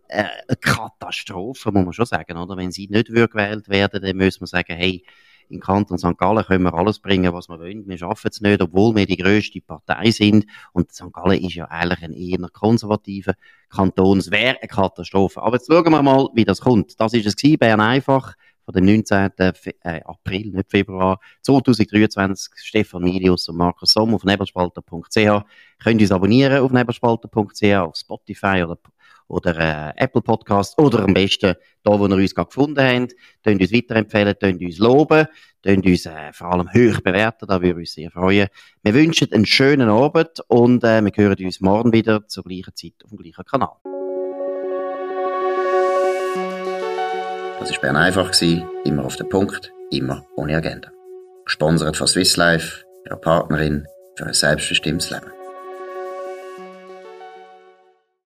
äh, 0.10 0.24
eine 0.48 0.58
Katastrophe, 0.62 1.72
muss 1.72 1.84
man 1.84 1.94
schon 1.94 2.06
sagen, 2.06 2.38
oder? 2.38 2.56
Wenn 2.58 2.72
sie 2.72 2.88
nicht 2.88 3.08
gewählt 3.08 3.70
werden, 3.70 4.02
dann 4.02 4.16
müssen 4.16 4.42
wir 4.42 4.48
sagen, 4.48 4.76
hey, 4.76 5.04
in 5.50 5.60
Kanton 5.60 5.98
St. 5.98 6.18
Gallen 6.18 6.44
können 6.44 6.64
wir 6.64 6.74
alles 6.74 7.00
bringen, 7.00 7.34
was 7.34 7.50
wir 7.50 7.60
wollen. 7.60 7.88
Wir 7.88 7.98
schaffen 7.98 8.30
es 8.32 8.42
nicht, 8.42 8.62
obwohl 8.62 8.96
wir 8.96 9.06
die 9.06 9.18
grösste 9.18 9.62
Partei 9.62 10.12
sind. 10.12 10.46
Und 10.74 10.92
St. 10.92 11.12
Gallen 11.14 11.44
ist 11.44 11.56
ja 11.56 11.66
eigentlich 11.66 12.04
ein 12.04 12.14
eher 12.14 12.50
konservativer 12.50 13.34
Kanton. 13.70 14.20
Es 14.20 14.32
wäre 14.32 14.58
eine 14.60 14.68
Katastrophe. 14.68 15.42
Aber 15.42 15.58
jetzt 15.58 15.68
schauen 15.68 15.92
wir 15.92 16.02
mal, 16.02 16.30
wie 16.34 16.46
das 16.46 16.62
kommt. 16.62 17.00
Das 17.00 17.14
ist 17.14 17.26
es 17.26 17.36
gewesen, 17.36 17.60
Bern 17.60 17.82
einfach 17.82 18.36
von 18.66 18.74
dem 18.74 18.86
19. 18.86 19.32
Äh, 19.38 20.02
April, 20.04 20.52
nicht 20.52 20.70
Februar 20.70 21.20
2023. 21.42 22.52
Stefan 22.58 23.04
Milius 23.04 23.48
und 23.48 23.56
Markus 23.58 23.94
Somm 23.94 24.14
auf 24.14 24.26
nebelspalter.ch. 24.26 25.16
Könnt 25.16 26.02
ihr 26.02 26.06
uns 26.06 26.12
abonnieren 26.12 26.62
auf 26.62 26.72
nebelspalter.ch, 26.72 27.64
auf 27.76 27.96
Spotify 27.96 28.64
oder 28.64 28.78
oder 29.28 29.58
äh, 29.58 30.04
Apple 30.04 30.22
Podcast 30.22 30.78
oder 30.80 31.00
am 31.00 31.14
besten 31.14 31.56
da, 31.84 32.00
wo 32.00 32.08
ihr 32.08 32.16
uns 32.16 32.36
gerade 32.36 32.48
gefunden 32.48 32.80
habt. 32.80 33.14
Könnt 33.44 33.62
uns 33.62 33.74
weiterempfehlen, 33.74 34.36
könnt 34.40 34.62
uns 34.62 34.78
loben, 34.78 35.28
könnt 35.64 35.86
uns 35.86 36.06
äh, 36.06 36.34
vor 36.34 36.54
allem 36.54 36.70
hoch 36.70 37.02
bewerten, 37.02 37.48
da 37.48 37.62
würde 37.62 37.80
uns 37.80 37.94
sehr 37.94 38.12
freuen. 38.12 38.48
Wir 38.84 38.94
wünschen 38.94 39.32
einen 39.34 39.46
schönen 39.46 39.90
Abend 39.90 40.42
und 40.48 40.84
äh, 40.84 41.02
wir 41.02 41.12
hören 41.14 41.46
uns 41.46 41.62
morgen 41.62 41.94
wieder 41.94 42.28
zur 42.28 42.44
gleichen 42.44 42.76
Zeit 42.76 42.94
auf 43.04 43.10
dem 43.10 43.18
gleichen 43.18 43.46
Kanal. 43.46 43.76
Das 47.60 47.72
war 47.72 47.82
Bern 47.82 47.96
einfach, 47.98 48.32
immer 48.86 49.04
auf 49.04 49.16
den 49.18 49.28
Punkt, 49.30 49.74
immer 49.92 50.26
ohne 50.36 50.56
Agenda. 50.56 50.90
Gesponsert 51.46 51.98
von 51.98 52.08
Swiss 52.08 52.38
Life, 52.38 52.86
ihrer 53.06 53.18
Partnerin 53.18 53.86
für 54.16 54.26
ein 54.26 54.34
selbstbestimmtes 54.34 55.10
Leben. 55.10 55.37